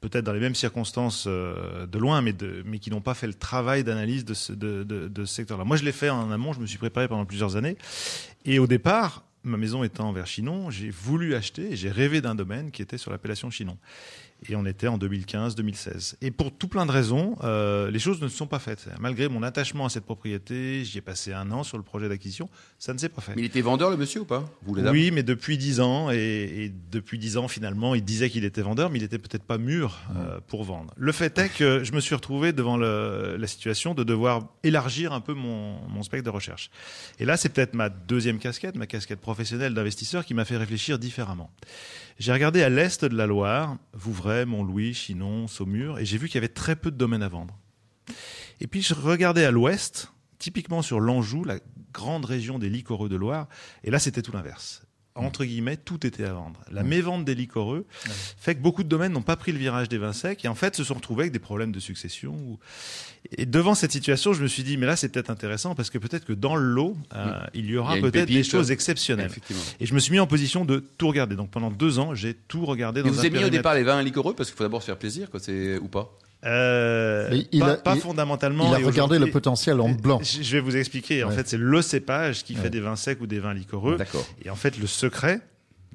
Peut-être 0.01 0.25
dans 0.25 0.33
les 0.33 0.41
mêmes 0.41 0.55
circonstances 0.55 1.25
euh, 1.29 1.87
de 1.87 1.99
loin, 1.99 2.23
mais, 2.23 2.33
de, 2.33 2.63
mais 2.65 2.79
qui 2.79 2.91
n'ont 2.91 3.03
pas 3.03 3.13
fait 3.13 3.27
le 3.27 3.35
travail 3.35 3.85
d'analyse 3.85 4.25
de 4.25 4.33
ce, 4.33 4.53
de, 4.55 4.83
de- 4.83 5.09
de 5.09 5.25
ce 5.27 5.35
secteur-là. 5.35 5.65
Moi, 5.65 5.77
je 5.77 5.85
l'ai 5.85 5.93
fait 5.93 6.09
en 6.09 6.31
amont, 6.31 6.55
je 6.55 6.61
me 6.61 6.67
suis 6.67 6.79
préparé 6.79 7.07
pendant 7.07 7.27
plusieurs 7.27 7.57
années. 7.57 7.77
Et 8.47 8.59
au 8.59 8.67
départ, 8.67 9.25
ma 9.45 9.59
maison 9.59 9.85
étant 9.85 10.11
vers 10.13 10.27
Chinon, 10.27 10.71
j'ai 10.71 10.89
voulu 10.91 11.35
acheter, 11.35 11.73
et 11.73 11.77
j'ai 11.77 11.91
rêvé 11.91 12.23
d'un 12.23 12.35
domaine 12.35 12.71
qui 12.71 12.81
était 12.81 12.97
sur 12.97 13.11
l'appellation 13.11 13.51
Chinon. 13.51 13.77
Et 14.49 14.57
on 14.57 14.65
était 14.65 14.87
en 14.89 14.97
2015-2016. 14.99 16.15
Et 16.23 16.31
pour 16.31 16.51
tout 16.53 16.69
plein 16.69 16.87
de 16.87 16.91
raisons, 16.91 17.37
euh, 17.45 17.91
les 17.91 17.99
choses 17.99 18.21
ne 18.23 18.29
se 18.29 18.37
sont 18.37 18.47
pas 18.47 18.59
faites. 18.59 18.89
Malgré 18.99 19.29
mon 19.29 19.43
attachement 19.43 19.85
à 19.87 19.89
cette 19.91 20.05
propriété, 20.05 20.85
j'y 20.85 20.99
ai 20.99 21.01
passé 21.03 21.33
un 21.33 21.51
an 21.51 21.63
sur 21.63 21.77
le 21.77 21.83
projet 21.83 22.09
d'acquisition, 22.09 22.49
ça 22.79 22.93
ne 22.95 22.99
s'est 22.99 23.09
pas 23.11 23.21
fait. 23.21 23.35
Mais 23.37 23.43
il 23.43 23.47
était 23.47 23.61
vendeur, 23.61 23.91
le 23.91 23.97
monsieur, 23.97 24.23
ou 24.23 24.25
pas 24.25 24.51
Vous, 24.63 24.75
Oui, 24.93 25.11
mais 25.11 25.23
depuis 25.23 25.59
dix 25.59 25.81
ans, 25.81 26.11
et, 26.11 26.17
et 26.17 26.73
depuis 26.91 27.19
dix 27.19 27.37
ans, 27.37 27.49
finalement, 27.49 27.95
il 27.95 28.03
disait 28.05 28.31
qu'il 28.31 28.45
était 28.45 28.63
vendeur, 28.63 28.91
mais 28.91 28.99
il 28.99 29.03
était 29.05 29.19
peut-être 29.19 29.45
pas 29.45 29.59
mûr 29.59 29.99
euh, 30.17 30.41
pour 30.47 30.65
vendre. 30.65 30.93
Le 30.97 31.13
fait 31.13 31.37
est 31.39 31.49
que 31.51 31.85
je 31.85 31.93
me 31.93 32.01
suis 32.01 32.15
retrouvé 32.15 32.53
devant 32.53 32.77
le- 32.77 33.37
la 33.39 33.47
situation 33.47 33.95
de 33.95 34.05
devoir 34.05 34.49
élargir 34.63 35.13
un 35.13 35.21
peu 35.21 35.35
mon, 35.35 35.79
mon 35.89 36.03
spectre 36.03 36.25
de 36.25 36.31
recherche. 36.31 36.71
Et 37.19 37.25
là, 37.25 37.37
c'est 37.37 37.51
peut-être 37.51 37.75
ma 37.75 37.89
deuxième 37.91 38.39
casquette, 38.39 38.75
ma 38.77 38.87
casquette 38.87 39.21
professionnelle 39.21 39.75
d'investisseur, 39.75 40.25
qui 40.25 40.33
m'a 40.35 40.45
fait 40.45 40.57
réfléchir 40.57 40.99
différemment. 40.99 41.51
J'ai 42.19 42.33
regardé 42.33 42.63
à 42.63 42.69
l'est 42.69 43.05
de 43.05 43.17
la 43.17 43.27
Loire, 43.27 43.77
Vouvray, 43.95 44.30
Montlouis, 44.47 44.95
Chinon, 44.95 45.47
Saumur, 45.47 45.99
et 45.99 46.05
j'ai 46.05 46.19
vu 46.19 46.27
qu'il 46.27 46.37
y 46.37 46.39
avait 46.39 46.49
très 46.49 46.77
peu 46.77 46.91
de 46.91 46.97
domaines 46.97 47.23
à 47.23 47.29
vendre. 47.29 47.59
Et 48.61 48.67
puis 48.67 48.83
je 48.83 48.95
regardais 48.95 49.45
à 49.45 49.51
l'ouest, 49.51 50.13
typiquement 50.39 50.83
sur 50.83 51.01
l'Anjou, 51.01 51.45
la 51.45 51.59
grande 51.93 52.25
région 52.25 52.59
des 52.59 52.69
liquoreux 52.69 53.09
de 53.09 53.17
Loire, 53.17 53.49
et 53.85 53.91
là 53.91 53.99
c'était 53.99 54.23
tout 54.23 54.33
l'inverse. 54.33 54.83
Entre 55.17 55.45
guillemets, 55.45 55.77
tout 55.77 56.07
était 56.07 56.25
à 56.25 56.33
vendre. 56.33 56.61
La 56.71 56.83
mévente 56.83 57.25
des 57.25 57.35
liquoreux 57.35 57.85
fait 58.39 58.55
que 58.55 58.61
beaucoup 58.61 58.83
de 58.85 58.89
domaines 58.89 59.13
n'ont 59.13 59.23
pas 59.23 59.37
pris 59.37 59.53
le 59.53 59.59
virage 59.59 59.89
des 59.89 59.99
vins 59.99 60.13
secs 60.13 60.45
et 60.45 60.49
en 60.49 60.55
fait 60.55 60.77
se 60.77 60.85
sont 60.85 60.95
retrouvés 60.95 61.23
avec 61.25 61.33
des 61.33 61.39
problèmes 61.41 61.73
de 61.73 61.81
succession. 61.81 62.33
ou- 62.33 62.59
Et 63.37 63.45
devant 63.45 63.75
cette 63.75 63.93
situation, 63.93 64.33
je 64.33 64.43
me 64.43 64.49
suis 64.49 64.63
dit, 64.63 64.77
mais 64.77 64.87
là 64.87 64.97
c'est 64.97 65.09
peut-être 65.11 65.29
intéressant 65.31 65.75
parce 65.75 65.91
que 65.91 65.99
peut-être 65.99 66.25
que 66.25 66.33
dans 66.33 66.57
le 66.57 66.63
lot, 66.65 66.97
euh, 67.15 67.41
il 67.55 67.65
y 67.65 67.69
Il 67.69 67.71
y 67.73 67.77
aura 67.77 67.97
peut-être 67.97 68.29
des 68.29 68.43
choses 68.45 68.71
exceptionnelles. 68.71 69.27
Effectivement. 69.27 69.63
Et 69.81 69.87
je 69.87 69.95
me 69.95 69.99
suis 69.99 70.13
mis 70.13 70.21
en 70.21 70.27
position 70.27 70.65
de 70.65 70.79
tout 70.97 71.09
regarder. 71.09 71.37
Donc 71.37 71.51
pendant 71.51 71.71
deux 71.71 71.99
ans, 71.99 72.15
j'ai 72.15 72.35
tout 72.35 72.65
regardé 72.65 73.01
Et 73.01 73.03
dans 73.03 73.11
vous 73.11 73.17
un 73.17 73.21
avez 73.21 73.31
mis 73.31 73.45
au 73.45 73.51
départ 73.51 73.75
les 73.75 73.83
vins 73.83 74.01
liquoreux 74.03 74.35
parce 74.35 74.49
qu'il 74.51 74.57
faut 74.57 74.65
d'abord 74.65 74.81
se 74.81 74.87
faire 74.87 74.99
plaisir, 74.99 75.29
quoi, 75.31 75.41
ou 75.83 75.89
pas? 75.89 76.17
Euh, 76.47 77.43
il 77.53 77.61
pas, 77.61 77.73
a- 77.73 77.77
pas 77.77 77.95
il- 77.97 78.01
fondamentalement. 78.01 78.75
Il 78.77 78.83
a 78.83 78.87
regardé 78.87 79.19
le 79.19 79.27
potentiel 79.31 79.81
en 79.81 79.91
blanc. 79.91 80.21
Je 80.23 80.43
je 80.43 80.53
vais 80.57 80.61
vous 80.61 80.77
expliquer. 80.77 81.23
En 81.25 81.29
Ouais. 81.29 81.37
fait, 81.37 81.49
c'est 81.49 81.59
le 81.59 81.83
cépage 81.83 82.45
qui 82.45 82.55
Ouais. 82.55 82.63
fait 82.63 82.71
des 82.71 82.81
vins 82.81 82.97
secs 82.97 83.21
ou 83.21 83.27
des 83.27 83.41
vins 83.41 83.55
liquoreux. 83.55 83.97
D'accord. 83.97 84.27
Et 84.45 84.51
en 84.51 84.55
fait, 84.57 84.79
le 84.79 84.87
secret, 84.87 85.41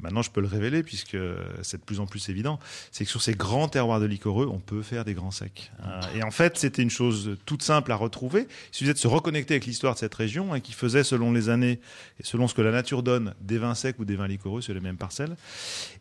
maintenant 0.01 0.21
je 0.21 0.29
peux 0.29 0.41
le 0.41 0.47
révéler 0.47 0.83
puisque 0.83 1.17
c'est 1.63 1.77
de 1.77 1.83
plus 1.83 1.99
en 1.99 2.05
plus 2.05 2.29
évident, 2.29 2.59
c'est 2.91 3.05
que 3.05 3.09
sur 3.09 3.21
ces 3.23 3.33
grands 3.33 3.67
terroirs 3.69 3.99
de 3.99 4.05
liquoreux, 4.05 4.47
on 4.51 4.59
peut 4.59 4.81
faire 4.83 5.03
des 5.03 5.13
grands 5.15 5.31
secs. 5.31 5.71
Euh, 5.83 6.01
et 6.15 6.23
en 6.23 6.31
fait, 6.31 6.57
c'était 6.57 6.83
une 6.83 6.89
chose 6.91 7.37
toute 7.47 7.63
simple 7.63 7.91
à 7.91 7.95
retrouver. 7.95 8.41
Il 8.41 8.75
suffisait 8.75 8.93
de 8.93 8.99
se 8.99 9.07
reconnecter 9.07 9.55
avec 9.55 9.65
l'histoire 9.65 9.95
de 9.95 9.99
cette 9.99 10.13
région 10.13 10.53
hein, 10.53 10.59
qui 10.59 10.73
faisait, 10.73 11.03
selon 11.03 11.31
les 11.33 11.49
années 11.49 11.79
et 12.19 12.23
selon 12.23 12.47
ce 12.47 12.53
que 12.53 12.61
la 12.61 12.71
nature 12.71 13.01
donne, 13.03 13.33
des 13.41 13.57
vins 13.57 13.73
secs 13.73 13.97
ou 13.99 14.05
des 14.05 14.15
vins 14.15 14.27
liquoreux 14.27 14.61
sur 14.61 14.73
les 14.75 14.79
mêmes 14.81 14.97
parcelles. 14.97 15.35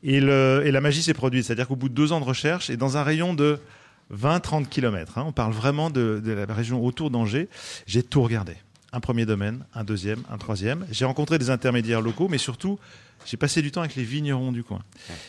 Et, 0.02 0.20
le, 0.20 0.62
et 0.66 0.70
la 0.70 0.80
magie 0.83 1.02
s'est 1.02 1.14
produite. 1.14 1.44
C'est-à-dire 1.46 1.66
qu'au 1.68 1.76
bout 1.76 1.88
de 1.88 1.94
deux 1.94 2.12
ans 2.12 2.20
de 2.20 2.26
recherche 2.26 2.68
et 2.68 2.76
dans 2.76 2.96
un 2.98 3.04
rayon 3.04 3.33
de 3.33 3.59
20-30 4.12 4.66
km, 4.66 5.18
on 5.18 5.32
parle 5.32 5.52
vraiment 5.52 5.90
de, 5.90 6.20
de 6.24 6.32
la 6.32 6.52
région 6.52 6.84
autour 6.84 7.10
d'Angers, 7.10 7.48
j'ai 7.86 8.02
tout 8.02 8.22
regardé. 8.22 8.56
Un 8.92 9.00
premier 9.00 9.26
domaine, 9.26 9.64
un 9.74 9.82
deuxième, 9.82 10.22
un 10.30 10.38
troisième. 10.38 10.86
J'ai 10.90 11.04
rencontré 11.04 11.38
des 11.38 11.50
intermédiaires 11.50 12.00
locaux, 12.00 12.28
mais 12.28 12.38
surtout, 12.38 12.78
j'ai 13.24 13.37
passé 13.37 13.62
du 13.62 13.70
temps 13.70 13.80
avec 13.80 13.94
les 13.96 14.04
vignerons 14.04 14.52
du 14.52 14.62
coin. 14.64 14.80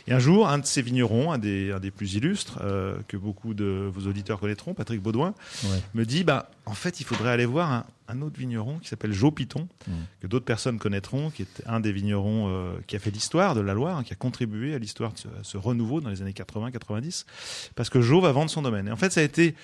Et 0.08 0.14
un 0.14 0.20
jour, 0.20 0.48
un 0.50 0.58
de 0.60 0.66
ces 0.66 0.82
vignerons, 0.82 1.32
un 1.32 1.38
des, 1.38 1.72
un 1.72 1.80
des 1.80 1.92
plus 1.92 2.16
illustres, 2.16 2.60
euh, 2.62 2.98
que 3.08 3.18
beaucoup 3.18 3.54
de 3.54 3.90
vos 3.94 4.08
auditeurs 4.10 4.40
connaîtront, 4.40 4.74
Patrick 4.74 5.02
Baudouin, 5.02 5.34
Ouais. 5.64 5.82
me 5.94 6.06
dit 6.06 6.24
bah, 6.24 6.50
en 6.66 6.74
fait, 6.74 7.00
il 7.00 7.06
faudrait 7.06 7.30
aller 7.32 7.46
voir 7.46 7.72
un, 7.72 7.86
un 8.08 8.22
autre 8.22 8.38
vigneron 8.40 8.78
qui 8.80 8.88
s'appelle 8.90 9.14
Jo 9.14 9.32
Piton, 9.32 9.68
Mm. 9.88 9.92
que 10.22 10.28
d'autres 10.28 10.46
personnes 10.46 10.78
connaîtront, 10.80 11.30
qui 11.30 11.44
est 11.44 11.64
un 11.68 11.80
des 11.80 11.92
vignerons 11.92 12.50
euh, 12.50 12.74
qui 12.88 12.96
a 12.96 13.00
fait 13.00 13.12
l'histoire 13.12 13.56
de 13.56 13.62
la 13.62 13.74
Loire, 13.74 13.98
hein, 13.98 14.04
qui 14.04 14.14
a 14.14 14.16
contribué 14.16 14.74
à 14.76 14.80
l'histoire 14.80 15.14
de 15.14 15.18
ce, 15.20 15.28
ce 15.44 15.58
renouveau 15.58 16.02
dans 16.02 16.10
les 16.10 16.22
années 16.22 16.34
80-90, 16.34 17.26
parce 17.76 17.90
que 17.90 18.02
Jo 18.02 18.22
va 18.22 18.32
vendre 18.32 18.50
son 18.50 18.62
domaine. 18.62 18.88
Et 18.88 18.92
en 18.92 18.96
fait, 18.98 19.12
ça 19.12 19.22
a 19.22 19.24
été 19.24 19.56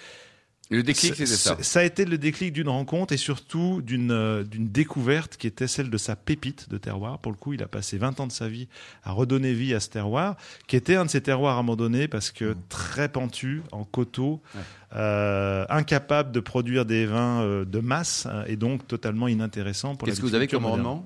Et 0.72 0.76
Le 0.78 0.84
déclic, 0.84 1.14
c'était 1.16 1.26
ça. 1.26 1.58
ça 1.60 1.82
a 1.82 1.84
été 1.84 2.06
le 2.06 2.18
déclic 2.18 2.54
d'une 2.54 2.70
rencontre 2.70 3.14
et 3.14 3.18
surtout 3.18 3.82
d'une 3.82 4.12
euh, 4.12 4.44
d'une 4.44 4.70
découverte 4.70 5.36
qui 5.36 5.46
était 5.46 5.68
celle 5.68 5.90
de 5.90 5.98
sa 5.98 6.16
pépite 6.16 6.70
de 6.70 6.78
terroir. 6.78 7.20
Pour 7.20 7.34
le 7.34 7.38
coup, 7.38 7.52
il 7.52 7.62
a 7.62 7.68
passé 7.68 7.98
20 7.98 8.22
ans 8.22 8.28
de 8.28 8.32
sa 8.32 8.48
vie 8.48 8.70
à 9.04 9.12
redonner 9.12 9.54
vie 9.54 9.74
à 9.74 9.82
ce 9.82 9.90
terroir, 9.90 10.38
qui 10.68 10.78
était 10.78 10.96
un 10.96 11.04
de 11.06 11.10
ces 11.10 11.20
terroirs 11.22 11.58
abandonnés 11.58 12.08
parce 12.08 12.32
que 12.32 12.56
très 12.70 13.10
pentu, 13.10 13.62
en 13.74 13.84
coteaux, 13.84 14.42
Ouais. 14.56 14.62
euh, 14.96 15.66
incapable 15.70 16.32
de 16.32 16.40
produire 16.40 16.86
des 16.86 17.06
vins 17.06 17.42
euh, 17.42 17.66
de 17.66 17.80
masse 17.80 18.28
euh, 18.30 18.44
et 18.48 18.56
donc 18.56 18.88
totalement 18.88 19.28
inintéressant 19.28 19.96
pour 19.96 20.08
Qu'est-ce 20.08 20.22
que 20.22 20.26
vous 20.26 20.36
avez 20.36 20.48
comme 20.48 20.66
rendement? 20.66 21.06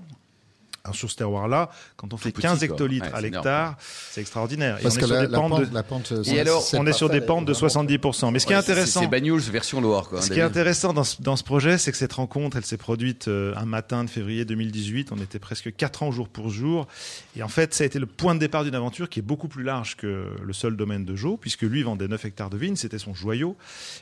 Sur 0.93 1.09
ce 1.11 1.15
terroir-là, 1.15 1.69
quand 1.97 2.13
on 2.13 2.17
fait 2.17 2.31
petit, 2.31 2.41
15 2.43 2.59
quoi. 2.59 2.65
hectolitres 2.67 3.05
Ouais, 3.07 3.13
à 3.13 3.21
l'hectare, 3.21 3.77
c'est 4.11 4.21
extraordinaire. 4.21 4.79
Et 4.79 4.83
Parce 4.83 4.95
on 4.95 4.97
est 4.97 5.01
que 5.01 5.05
sur 5.07 5.15
la, 5.15 5.25
des 5.25 5.31
la 5.31 5.37
pentes 5.39 5.49
pente, 5.51 5.69
de- 5.69 5.73
la 5.73 5.83
pente, 5.83 6.13
Et 6.25 6.39
alors, 6.39 6.61
c'est 6.61 6.77
on 6.79 6.85
est 6.85 6.93
sur 6.93 7.09
des 7.09 7.21
pentes 7.21 7.45
de 7.45 7.53
vraiment. 7.53 7.83
70%. 7.83 8.31
Mais 8.31 8.39
ce 8.39 8.45
qui 8.45 8.53
est 8.53 8.55
intéressant, 8.55 9.01
C'est 9.01 9.07
Bagnols 9.07 9.39
version 9.39 9.81
Loire, 9.81 10.09
quoi. 10.09 10.19
hein, 10.19 10.21
ce 10.21 10.31
qui 10.31 10.39
est 10.39 10.43
intéressant 10.43 10.93
dans 10.93 11.03
ce, 11.03 11.21
dans 11.21 11.35
ce 11.35 11.43
projet, 11.43 11.77
c'est 11.77 11.91
que 11.91 11.97
cette 11.97 12.13
rencontre, 12.13 12.57
elle 12.57 12.65
s'est 12.65 12.77
produite 12.77 13.27
euh, 13.27 13.53
un 13.55 13.65
matin 13.65 14.03
de 14.03 14.09
février 14.09 14.45
2018. 14.45 15.11
On 15.11 15.17
était 15.17 15.39
presque 15.39 15.75
quatre 15.75 16.03
ans 16.03 16.11
jour 16.11 16.29
pour 16.29 16.49
jour. 16.49 16.87
Et 17.35 17.43
en 17.43 17.47
fait, 17.47 17.73
ça 17.73 17.83
a 17.83 17.87
été 17.87 17.99
le 17.99 18.05
point 18.05 18.35
de 18.35 18.39
départ 18.39 18.63
d'une 18.63 18.75
aventure 18.75 19.09
qui 19.09 19.19
est 19.19 19.23
beaucoup 19.23 19.47
plus 19.47 19.63
large 19.63 19.95
que 19.95 20.27
le 20.41 20.53
seul 20.53 20.75
domaine 20.77 21.05
de 21.05 21.15
Jo, 21.15 21.37
puisque 21.37 21.61
lui 21.63 21.83
vendait 21.83 22.07
9 22.07 22.23
hectares 22.25 22.49
de 22.49 22.57
vignes, 22.57 22.75
c'était 22.75 22.99
son 22.99 23.13
joyau. 23.13 23.55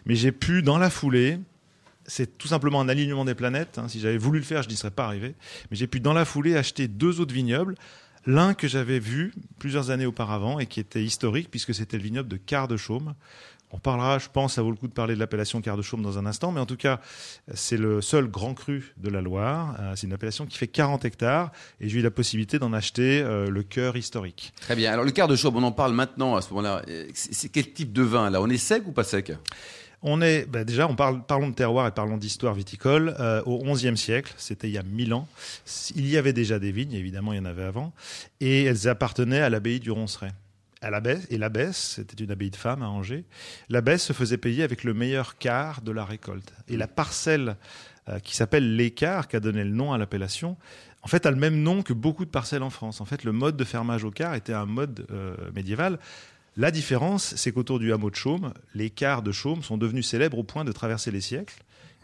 Mais 0.06 0.16
j'ai 0.16 0.32
pu, 0.32 0.62
dans 0.62 0.78
la 0.78 0.90
foulée, 0.90 1.40
c'est 2.06 2.38
tout 2.38 2.48
simplement 2.48 2.82
un 2.82 2.90
alignement 2.90 3.26
des 3.26 3.36
planètes. 3.36 3.78
hein. 3.78 3.88
Si 3.88 4.00
j'avais 4.00 4.18
voulu 4.18 4.40
le 4.40 4.46
faire, 4.46 4.64
je 4.64 4.70
n'y 4.70 4.76
serais 4.76 4.92
pas 4.92 5.06
arrivé. 5.06 5.36
Mais 5.72 5.78
j'ai 5.78 5.88
pu, 5.88 6.00
dans 6.00 6.14
la 6.14 6.26
foulée, 6.26 6.56
acheter 6.56 6.88
deux 6.88 7.20
autres 7.20 7.34
vignobles. 7.34 7.76
L'un 8.26 8.54
que 8.54 8.68
j'avais 8.70 9.00
vu 9.00 9.34
plusieurs 9.60 9.90
années 9.90 10.06
auparavant 10.06 10.60
et 10.60 10.66
qui 10.66 10.80
était 10.80 11.04
historique, 11.04 11.50
puisque 11.52 11.74
c'était 11.74 11.98
le 11.98 12.04
vignoble 12.04 12.30
de 12.30 12.38
Quart 12.38 12.68
de 12.70 12.78
Chaume. 12.78 13.16
On 13.76 13.80
parlera, 13.80 14.20
je 14.20 14.28
pense, 14.32 14.54
ça 14.54 14.62
vaut 14.62 14.70
le 14.70 14.76
coup 14.78 14.88
de 14.88 14.94
parler 14.94 15.16
de 15.16 15.20
l'appellation 15.20 15.60
Quart 15.60 15.76
de 15.76 15.82
Chaume 15.82 16.04
dans 16.04 16.20
un 16.20 16.28
instant, 16.28 16.52
mais 16.52 16.60
en 16.62 16.66
tout 16.68 16.78
cas, 16.78 17.02
c'est 17.56 17.76
le 17.76 18.02
seul 18.02 18.28
grand 18.28 18.54
cru 18.54 18.94
de 18.98 19.10
la 19.10 19.20
Loire. 19.20 19.76
Euh, 19.80 19.94
C'est 19.96 20.06
une 20.06 20.14
appellation 20.14 20.46
qui 20.46 20.58
fait 20.60 20.68
40 20.68 21.06
hectares 21.06 21.52
et 21.82 21.90
j'ai 21.90 22.00
eu 22.00 22.02
la 22.04 22.12
possibilité 22.12 22.60
d'en 22.60 22.72
acheter 22.72 23.22
euh, 23.24 23.50
le 23.50 23.64
cœur 23.64 23.98
historique. 23.98 24.54
Très 24.62 24.76
bien. 24.76 24.94
Alors, 24.94 25.04
le 25.04 25.12
quart 25.12 25.28
de 25.28 25.36
chaume, 25.36 25.56
on 25.58 25.64
en 25.64 25.72
parle 25.72 25.94
maintenant 25.94 26.36
à 26.36 26.42
ce 26.42 26.50
moment-là. 26.52 26.84
Euh, 26.88 27.08
C'est 27.16 27.34
c'est 27.34 27.50
quel 27.50 27.74
type 27.74 27.92
de 27.92 28.04
vin, 28.04 28.30
là? 28.30 28.42
On 28.44 28.48
est 28.50 28.58
sec 28.58 28.84
ou 28.88 28.92
pas 28.92 29.04
sec? 29.04 29.32
On 30.06 30.22
est, 30.22 30.46
bah, 30.46 30.66
déjà, 30.66 30.88
on 30.88 30.96
parle, 30.96 31.26
parlons 31.26 31.50
de 31.50 31.56
terroir 31.56 31.88
et 31.88 31.92
parlons 31.92 32.18
d'histoire 32.18 32.54
viticole. 32.54 33.16
Euh, 33.20 33.42
au 33.46 33.64
XIe 33.74 33.96
siècle, 33.96 34.34
c'était 34.38 34.68
il 34.68 34.74
y 34.74 34.78
a 34.78 34.84
1000 34.84 35.14
ans, 35.14 35.28
il 35.96 36.08
y 36.08 36.18
avait 36.18 36.34
déjà 36.34 36.60
des 36.60 36.74
vignes, 36.74 36.94
évidemment, 36.94 37.32
il 37.32 37.38
y 37.38 37.40
en 37.40 37.46
avait 37.46 37.64
avant, 37.64 37.94
et 38.42 38.66
elles 38.66 38.90
appartenaient 38.90 39.40
à 39.40 39.50
l'abbaye 39.50 39.80
du 39.80 39.92
Ronceret. 39.92 40.34
À 40.82 40.90
l'abbesse, 40.90 41.26
et 41.30 41.38
l'abbesse, 41.38 41.94
c'était 41.96 42.22
une 42.22 42.32
abbaye 42.32 42.50
de 42.50 42.58
femmes 42.58 42.84
à 42.84 42.90
Angers, 42.90 43.24
l'abbesse 43.70 44.04
se 44.04 44.12
faisait 44.12 44.38
payer 44.38 44.64
avec 44.64 44.84
le 44.84 44.94
meilleur 44.94 45.38
quart 45.38 45.82
de 45.82 45.94
la 45.94 46.04
récolte. 46.04 46.54
Et 46.68 46.76
la 46.76 46.88
parcelle 46.88 47.56
euh, 48.10 48.20
qui 48.20 48.36
s'appelle 48.36 48.76
l'écart, 48.76 49.30
qui 49.30 49.38
a 49.38 49.40
donné 49.40 49.64
le 49.64 49.70
nom 49.70 49.94
à 49.94 49.98
l'appellation, 49.98 50.58
en 51.04 51.08
fait, 51.08 51.26
a 51.26 51.32
le 51.32 51.38
même 51.38 51.62
nom 51.62 51.84
que 51.84 51.94
beaucoup 51.94 52.24
de 52.24 52.30
parcelles 52.30 52.64
en 52.64 52.70
France. 52.70 53.02
En 53.02 53.06
fait, 53.06 53.26
le 53.26 53.34
mode 53.34 53.58
de 53.58 53.64
fermage 53.66 54.06
au 54.06 54.12
quart 54.12 54.36
était 54.36 54.54
un 54.54 54.66
mode 54.66 55.06
euh, 55.12 55.36
médiéval. 55.54 56.00
La 56.56 56.70
différence, 56.72 57.34
c'est 57.36 57.52
qu'autour 57.52 57.80
du 57.80 57.92
hameau 57.94 58.10
de 58.12 58.16
Chaume, 58.16 58.54
les 58.76 58.90
quarts 58.90 59.24
de 59.24 59.32
Chaume 59.32 59.64
sont 59.64 59.78
devenus 59.78 60.08
célèbres 60.08 60.38
au 60.38 60.44
point 60.44 60.64
de 60.64 60.72
traverser 60.72 61.10
les 61.12 61.22
siècles. 61.22 61.56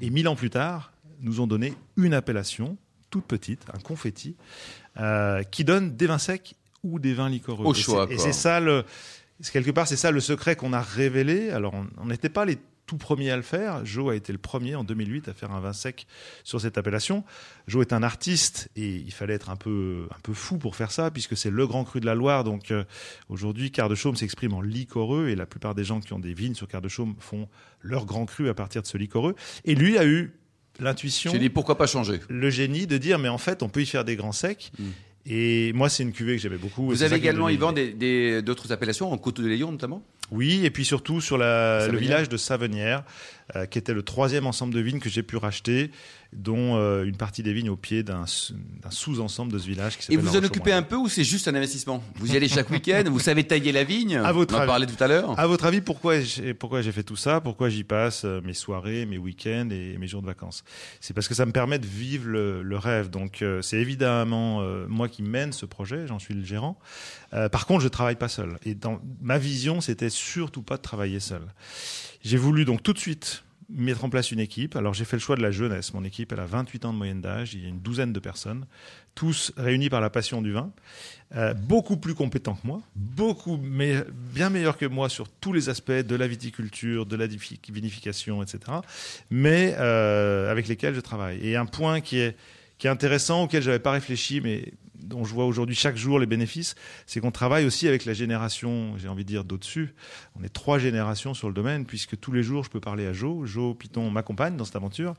Et 0.01 0.09
mille 0.09 0.27
ans 0.27 0.35
plus 0.35 0.49
tard, 0.49 0.91
nous 1.21 1.39
ont 1.41 1.47
donné 1.47 1.73
une 1.97 2.13
appellation, 2.13 2.77
toute 3.09 3.25
petite, 3.25 3.61
un 3.73 3.79
confetti, 3.79 4.35
euh, 4.99 5.43
qui 5.43 5.63
donne 5.63 5.95
des 5.95 6.07
vins 6.07 6.17
secs 6.17 6.55
ou 6.83 6.99
des 6.99 7.13
vins 7.13 7.29
liquoreux. 7.29 7.65
Au 7.65 7.73
Et 7.73 7.77
choix, 7.77 8.07
c'est- 8.07 8.15
Et 8.15 8.17
c'est 8.17 8.33
ça, 8.33 8.59
le, 8.59 8.85
quelque 9.51 9.71
part, 9.71 9.87
c'est 9.87 9.97
ça 9.97 10.09
le 10.11 10.19
secret 10.19 10.55
qu'on 10.55 10.73
a 10.73 10.81
révélé. 10.81 11.51
Alors, 11.51 11.73
on 11.97 12.05
n'était 12.05 12.29
pas 12.29 12.45
les 12.45 12.57
tout 12.89 12.97
premiers 12.97 13.29
à 13.29 13.35
le 13.35 13.43
faire. 13.43 13.85
Joe 13.85 14.11
a 14.11 14.15
été 14.15 14.31
le 14.31 14.39
premier 14.39 14.73
en 14.73 14.83
2008 14.83 15.27
à 15.27 15.33
faire 15.35 15.51
un 15.51 15.59
vin 15.59 15.73
sec 15.73 16.07
sur 16.43 16.59
cette 16.59 16.75
appellation. 16.75 17.23
Joe 17.67 17.85
est 17.85 17.93
un 17.93 18.01
artiste 18.01 18.71
et 18.75 18.95
il 18.95 19.13
fallait 19.13 19.35
être 19.35 19.51
un 19.51 19.55
peu, 19.55 20.07
un 20.09 20.19
peu 20.23 20.33
fou 20.33 20.57
pour 20.57 20.75
faire 20.75 20.91
ça 20.91 21.11
puisque 21.11 21.37
c'est 21.37 21.51
le 21.51 21.67
grand 21.67 21.83
cru 21.83 21.99
de 21.99 22.07
la 22.07 22.15
Loire. 22.15 22.43
Donc 22.43 22.71
euh, 22.71 22.83
aujourd'hui, 23.29 23.69
Quart 23.69 23.89
de 23.89 23.93
Chaume 23.93 24.15
s'exprime 24.15 24.53
en 24.53 24.61
liquoreux 24.61 25.27
et 25.27 25.35
la 25.35 25.45
plupart 25.45 25.75
des 25.75 25.83
gens 25.83 25.99
qui 25.99 26.13
ont 26.13 26.19
des 26.19 26.33
vignes 26.33 26.55
sur 26.55 26.67
Quart 26.67 26.81
de 26.81 26.87
Chaume 26.89 27.13
font 27.19 27.47
leur 27.81 28.07
grand 28.07 28.25
cru 28.25 28.49
à 28.49 28.55
partir 28.55 28.81
de 28.81 28.87
ce 28.87 28.97
liquoreux. 28.97 29.35
Et 29.65 29.75
lui 29.75 29.99
a 29.99 30.05
eu 30.07 30.33
l'intuition, 30.79 31.31
J'ai 31.31 31.37
dit 31.37 31.51
pourquoi 31.51 31.77
pas 31.77 31.85
changer? 31.85 32.21
le 32.27 32.49
génie 32.49 32.87
de 32.87 32.97
dire 32.97 33.19
mais 33.19 33.29
en 33.29 33.37
fait 33.37 33.61
on 33.61 33.69
peut 33.69 33.83
y 33.83 33.85
faire 33.85 34.03
des 34.03 34.15
grands 34.15 34.31
secs. 34.31 34.71
Mm. 34.79 34.83
Et 35.31 35.73
moi, 35.73 35.89
c'est 35.89 36.01
une 36.01 36.13
cuvée 36.13 36.37
que 36.37 36.41
j'aimais 36.41 36.57
beaucoup. 36.57 36.87
Vous 36.87 37.03
avez 37.03 37.17
également, 37.17 37.49
Yvan, 37.49 37.73
d'autres 38.41 38.71
appellations, 38.71 39.11
en 39.11 39.17
Côte 39.17 39.41
de 39.41 39.47
Léon 39.47 39.71
notamment? 39.71 40.01
Oui, 40.31 40.61
et 40.65 40.69
puis 40.69 40.85
surtout 40.85 41.21
sur 41.21 41.37
la- 41.37 41.87
le 41.87 41.97
village 41.97 42.29
de 42.29 42.37
Savenière, 42.37 43.03
euh, 43.55 43.65
qui 43.65 43.77
était 43.77 43.93
le 43.93 44.03
troisième 44.03 44.45
ensemble 44.45 44.73
de 44.73 44.79
vignes 44.79 44.99
que 44.99 45.09
j'ai 45.09 45.23
pu 45.23 45.37
racheter, 45.37 45.91
dont 46.31 46.75
euh, 46.77 47.05
une 47.05 47.17
partie 47.17 47.41
des 47.41 47.53
vignes 47.53 47.71
au 47.71 47.75
pied 47.75 48.03
d'un 48.03 48.25
sous-ensemble 48.27 49.51
de 49.51 49.57
ce 49.57 49.65
village 49.65 49.97
qui 49.97 50.13
Et 50.13 50.17
vous 50.17 50.37
en 50.37 50.43
occupez 50.43 50.71
un 50.71 50.83
peu 50.83 50.95
ou 50.95 51.09
c'est 51.09 51.23
juste 51.23 51.47
un 51.47 51.55
investissement? 51.55 52.03
Vous 52.15 52.33
y 52.33 52.37
allez 52.37 52.47
chaque 52.47 52.69
week-end, 52.69 53.03
vous 53.07 53.19
savez 53.19 53.43
tailler 53.43 53.71
la 53.71 53.83
vigne? 53.83 54.17
À 54.17 54.31
votre 54.31 54.53
On 54.53 54.57
en 54.57 54.61
avis. 54.61 54.67
parlait 54.67 54.85
tout 54.85 55.03
à 55.03 55.07
l'heure. 55.07 55.39
À 55.39 55.47
votre 55.47 55.65
avis, 55.65 55.81
pourquoi 55.81 56.19
j'ai 56.21 56.53
pourquoi 56.53 56.83
j'ai 56.83 56.91
fait 56.91 57.01
tout 57.01 57.15
ça? 57.15 57.41
Pourquoi 57.41 57.69
j'y 57.69 57.83
passe 57.83 58.25
euh, 58.25 58.41
mes 58.43 58.53
soirées, 58.53 59.07
mes 59.07 59.17
week-ends 59.17 59.69
et 59.71 59.97
mes 59.97 60.07
jours 60.07 60.21
de 60.21 60.27
vacances? 60.27 60.63
C'est 61.01 61.15
parce 61.15 61.27
que 61.27 61.33
ça 61.33 61.47
me 61.47 61.51
permet 61.51 61.79
de 61.79 61.87
vivre 61.87 62.27
le, 62.27 62.61
le 62.61 62.77
rêve. 62.77 63.09
Donc, 63.09 63.41
euh, 63.41 63.63
c'est 63.63 63.77
évidemment 63.77 64.61
euh, 64.61 64.85
moi 64.87 65.09
qui 65.09 65.23
mène 65.23 65.51
ce 65.51 65.65
projet, 65.65 66.05
j'en 66.05 66.19
suis 66.19 66.35
le 66.35 66.43
gérant. 66.45 66.77
Euh, 67.33 67.49
par 67.49 67.65
contre, 67.65 67.81
je 67.83 67.87
travaille 67.87 68.15
pas 68.17 68.27
seul. 68.29 68.57
Et 68.65 68.75
dans 68.75 69.01
ma 69.21 69.39
vision, 69.39 69.81
c'était 69.81 70.09
surtout 70.11 70.61
pas 70.61 70.77
de 70.77 70.81
travailler 70.83 71.19
seul. 71.19 71.41
J'ai 72.21 72.37
voulu 72.37 72.65
donc 72.65 72.83
tout 72.83 72.93
de 72.93 72.99
suite 72.99 73.43
mettre 73.69 74.03
en 74.03 74.09
place 74.09 74.31
une 74.31 74.39
équipe. 74.39 74.75
Alors 74.75 74.93
j'ai 74.93 75.05
fait 75.05 75.15
le 75.15 75.21
choix 75.21 75.35
de 75.35 75.41
la 75.41 75.51
jeunesse. 75.51 75.93
Mon 75.93 76.03
équipe, 76.03 76.31
elle 76.31 76.39
a 76.39 76.45
28 76.45 76.85
ans 76.85 76.93
de 76.93 76.97
moyenne 76.97 77.21
d'âge. 77.21 77.53
Il 77.53 77.61
y 77.61 77.65
a 77.65 77.69
une 77.69 77.79
douzaine 77.79 78.11
de 78.11 78.19
personnes, 78.19 78.65
tous 79.15 79.53
réunis 79.57 79.89
par 79.89 80.01
la 80.01 80.09
passion 80.09 80.41
du 80.41 80.51
vin, 80.51 80.71
Euh, 81.35 81.53
beaucoup 81.53 81.97
plus 81.97 82.15
compétents 82.15 82.55
que 82.55 82.65
moi, 82.65 82.81
beaucoup 82.95 83.59
mais 83.61 84.03
bien 84.33 84.49
meilleurs 84.49 84.77
que 84.77 84.87
moi 84.87 85.09
sur 85.09 85.29
tous 85.29 85.53
les 85.53 85.69
aspects 85.69 85.91
de 85.91 86.15
la 86.15 86.27
viticulture, 86.27 87.05
de 87.05 87.15
la 87.15 87.27
vinification, 87.27 88.41
etc. 88.41 88.59
Mais 89.29 89.75
euh, 89.77 90.49
avec 90.49 90.67
lesquels 90.67 90.95
je 90.95 91.01
travaille. 91.01 91.37
Et 91.47 91.55
un 91.55 91.67
point 91.67 92.01
qui 92.01 92.17
est 92.17 92.35
qui 92.79 92.87
est 92.87 92.89
intéressant, 92.89 93.43
auquel 93.43 93.61
j'avais 93.61 93.77
pas 93.77 93.91
réfléchi, 93.91 94.41
mais 94.41 94.73
dont 95.01 95.23
je 95.23 95.33
vois 95.33 95.45
aujourd'hui 95.45 95.75
chaque 95.75 95.95
jour 95.95 96.19
les 96.19 96.25
bénéfices, 96.25 96.75
c'est 97.05 97.19
qu'on 97.19 97.31
travaille 97.31 97.65
aussi 97.65 97.87
avec 97.87 98.05
la 98.05 98.13
génération, 98.13 98.97
j'ai 98.97 99.07
envie 99.07 99.23
de 99.23 99.29
dire, 99.29 99.43
d'au-dessus. 99.43 99.93
On 100.39 100.43
est 100.43 100.49
trois 100.49 100.79
générations 100.79 101.33
sur 101.33 101.47
le 101.47 101.53
domaine, 101.53 101.85
puisque 101.85 102.19
tous 102.19 102.31
les 102.31 102.43
jours, 102.43 102.63
je 102.63 102.69
peux 102.69 102.79
parler 102.79 103.05
à 103.05 103.13
Joe. 103.13 103.47
Joe 103.47 103.75
Python 103.77 104.09
m'accompagne 104.11 104.57
dans 104.57 104.65
cette 104.65 104.75
aventure. 104.75 105.13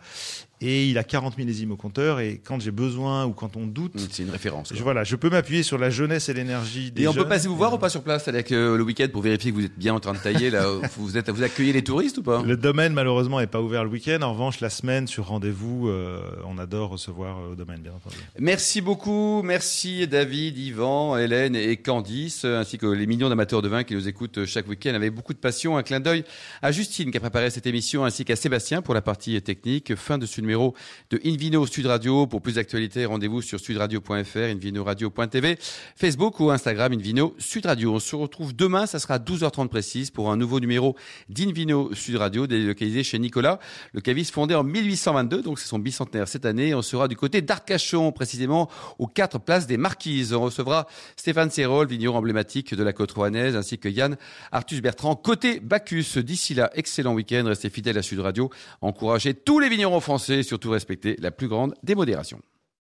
Et 0.62 0.87
il 0.88 0.99
a 0.99 1.05
40 1.05 1.38
millésimes 1.38 1.73
au 1.73 1.77
compteur. 1.77 2.20
Et 2.20 2.40
quand 2.44 2.61
j'ai 2.61 2.70
besoin 2.70 3.25
ou 3.25 3.33
quand 3.33 3.57
on 3.57 3.66
doute, 3.66 3.94
Mmh, 3.94 3.99
C'est 4.11 4.23
une 4.23 4.31
référence. 4.31 4.73
je, 4.75 4.83
voilà, 4.83 5.05
je 5.05 5.16
peux 5.16 5.31
m'appuyer 5.31 5.62
sur 5.62 5.79
la 5.79 5.88
jeunesse 5.90 6.29
et 6.29 6.35
l'énergie 6.35 6.90
des 6.90 7.03
Et 7.03 7.09
on 7.09 7.12
peut 7.12 7.20
jeunes. 7.20 7.29
passer 7.29 7.49
vous 7.49 7.57
voir 7.57 7.73
ou 7.73 7.79
pas 7.79 7.88
sur 7.88 8.03
place 8.03 8.29
avec 8.29 8.53
euh, 8.53 8.77
le 8.77 8.83
week-end 8.83 9.07
pour 9.12 9.23
vérifier 9.23 9.51
que 9.53 9.57
vous 9.57 9.64
êtes 9.64 9.79
bien 9.79 9.94
en 9.94 10.01
train 10.01 10.12
de 10.12 10.18
tailler 10.18 10.51
là 10.51 10.66
Vous 10.99 11.16
êtes 11.16 11.31
vous 11.31 11.42
accueillez 11.42 11.73
les 11.73 11.83
touristes 11.83 12.18
ou 12.18 12.23
pas? 12.23 12.42
Le 12.42 12.57
domaine, 12.57 12.92
malheureusement, 12.92 13.40
n'est 13.40 13.46
pas 13.46 13.61
ouvert 13.62 13.85
le 13.85 13.90
week-end. 13.90 14.18
En 14.23 14.33
revanche, 14.33 14.61
la 14.61 14.68
semaine, 14.70 15.07
sur 15.07 15.27
rendez-vous, 15.29 15.88
euh, 15.88 16.20
on 16.46 16.59
adore 16.59 16.90
recevoir 16.90 17.38
euh, 17.38 17.53
au 17.53 17.55
domaine, 17.55 17.81
bien 17.81 17.92
entendu. 17.92 18.16
Merci 18.38 18.81
beaucoup, 18.83 19.42
merci 19.42 20.07
David, 20.07 20.59
Yvan, 20.59 21.16
Hélène 21.16 21.57
et 21.57 21.77
Candice, 21.79 22.44
ainsi 22.44 22.77
que 22.79 22.87
les 22.87 23.07
millions 23.07 23.29
d'amateurs 23.31 23.62
de 23.62 23.68
vin 23.68 23.83
qui 23.85 23.94
nous 23.94 24.09
écoutent 24.09 24.44
chaque 24.44 24.68
week-end 24.68 24.94
avec 24.94 25.14
beaucoup 25.14 25.33
de 25.33 25.38
passion. 25.38 25.77
Un 25.79 25.83
clin 25.83 26.01
d'œil 26.01 26.25
à 26.62 26.70
Justine 26.70 27.11
qui 27.11 27.16
a 27.16 27.20
préparé 27.20 27.49
cette 27.51 27.66
émission, 27.66 28.05
ainsi 28.05 28.25
qu'à 28.25 28.37
Sébastien 28.37 28.83
pour 28.83 28.94
la 28.94 29.03
partie 29.03 29.40
technique. 29.42 29.94
Fin 29.96 30.18
de 30.18 30.27
ce 30.27 30.40
numéro 30.50 30.74
de 31.10 31.20
Invino 31.24 31.64
Sud 31.64 31.86
Radio. 31.86 32.26
Pour 32.26 32.42
plus 32.42 32.54
d'actualités, 32.54 33.06
rendez-vous 33.06 33.40
sur 33.40 33.60
sudradio.fr, 33.60 34.36
invinoradio.tv, 34.36 35.56
Facebook 35.94 36.40
ou 36.40 36.50
Instagram 36.50 36.92
Invino 36.92 37.36
Sud 37.38 37.66
Radio. 37.66 37.94
On 37.94 38.00
se 38.00 38.16
retrouve 38.16 38.52
demain, 38.52 38.86
ça 38.86 38.98
sera 38.98 39.18
12h30 39.18 39.68
précise 39.68 40.10
pour 40.10 40.32
un 40.32 40.36
nouveau 40.36 40.58
numéro 40.58 40.96
d'Invino 41.28 41.94
Sud 41.94 42.16
Radio, 42.16 42.48
délocalisé 42.48 43.04
chez 43.04 43.20
Nicolas, 43.20 43.60
le 43.92 44.00
caviste 44.00 44.34
fondé 44.34 44.56
en 44.56 44.64
1822, 44.64 45.42
donc 45.42 45.60
c'est 45.60 45.68
son 45.68 45.78
bicentenaire 45.78 46.26
cette 46.26 46.44
année. 46.44 46.74
On 46.74 46.82
sera 46.82 47.06
du 47.06 47.14
côté 47.14 47.42
d'Arcachon, 47.42 48.10
précisément 48.10 48.68
aux 48.98 49.06
quatre 49.06 49.38
places 49.38 49.68
des 49.68 49.76
Marquises. 49.76 50.32
On 50.32 50.40
recevra 50.40 50.88
Stéphane 51.14 51.50
Serrol, 51.50 51.86
vigneron 51.86 52.18
emblématique 52.18 52.74
de 52.74 52.82
la 52.82 52.92
côte 52.92 53.12
rouennaise, 53.12 53.54
ainsi 53.54 53.78
que 53.78 53.88
Yann 53.88 54.16
Arthus 54.50 54.80
Bertrand, 54.80 55.14
côté 55.14 55.60
Bacchus. 55.60 56.18
D'ici 56.24 56.54
là, 56.54 56.72
excellent 56.74 57.14
week-end, 57.14 57.44
restez 57.46 57.70
fidèles 57.70 57.98
à 57.98 58.02
Sud 58.02 58.18
Radio, 58.18 58.50
encouragez 58.80 59.34
tous 59.34 59.60
les 59.60 59.68
vignerons 59.68 60.00
français 60.00 60.39
surtout 60.42 60.70
respectez 60.70 61.16
la 61.18 61.31
plus 61.31 61.48
grande 61.48 61.74
démodération. 61.83 62.40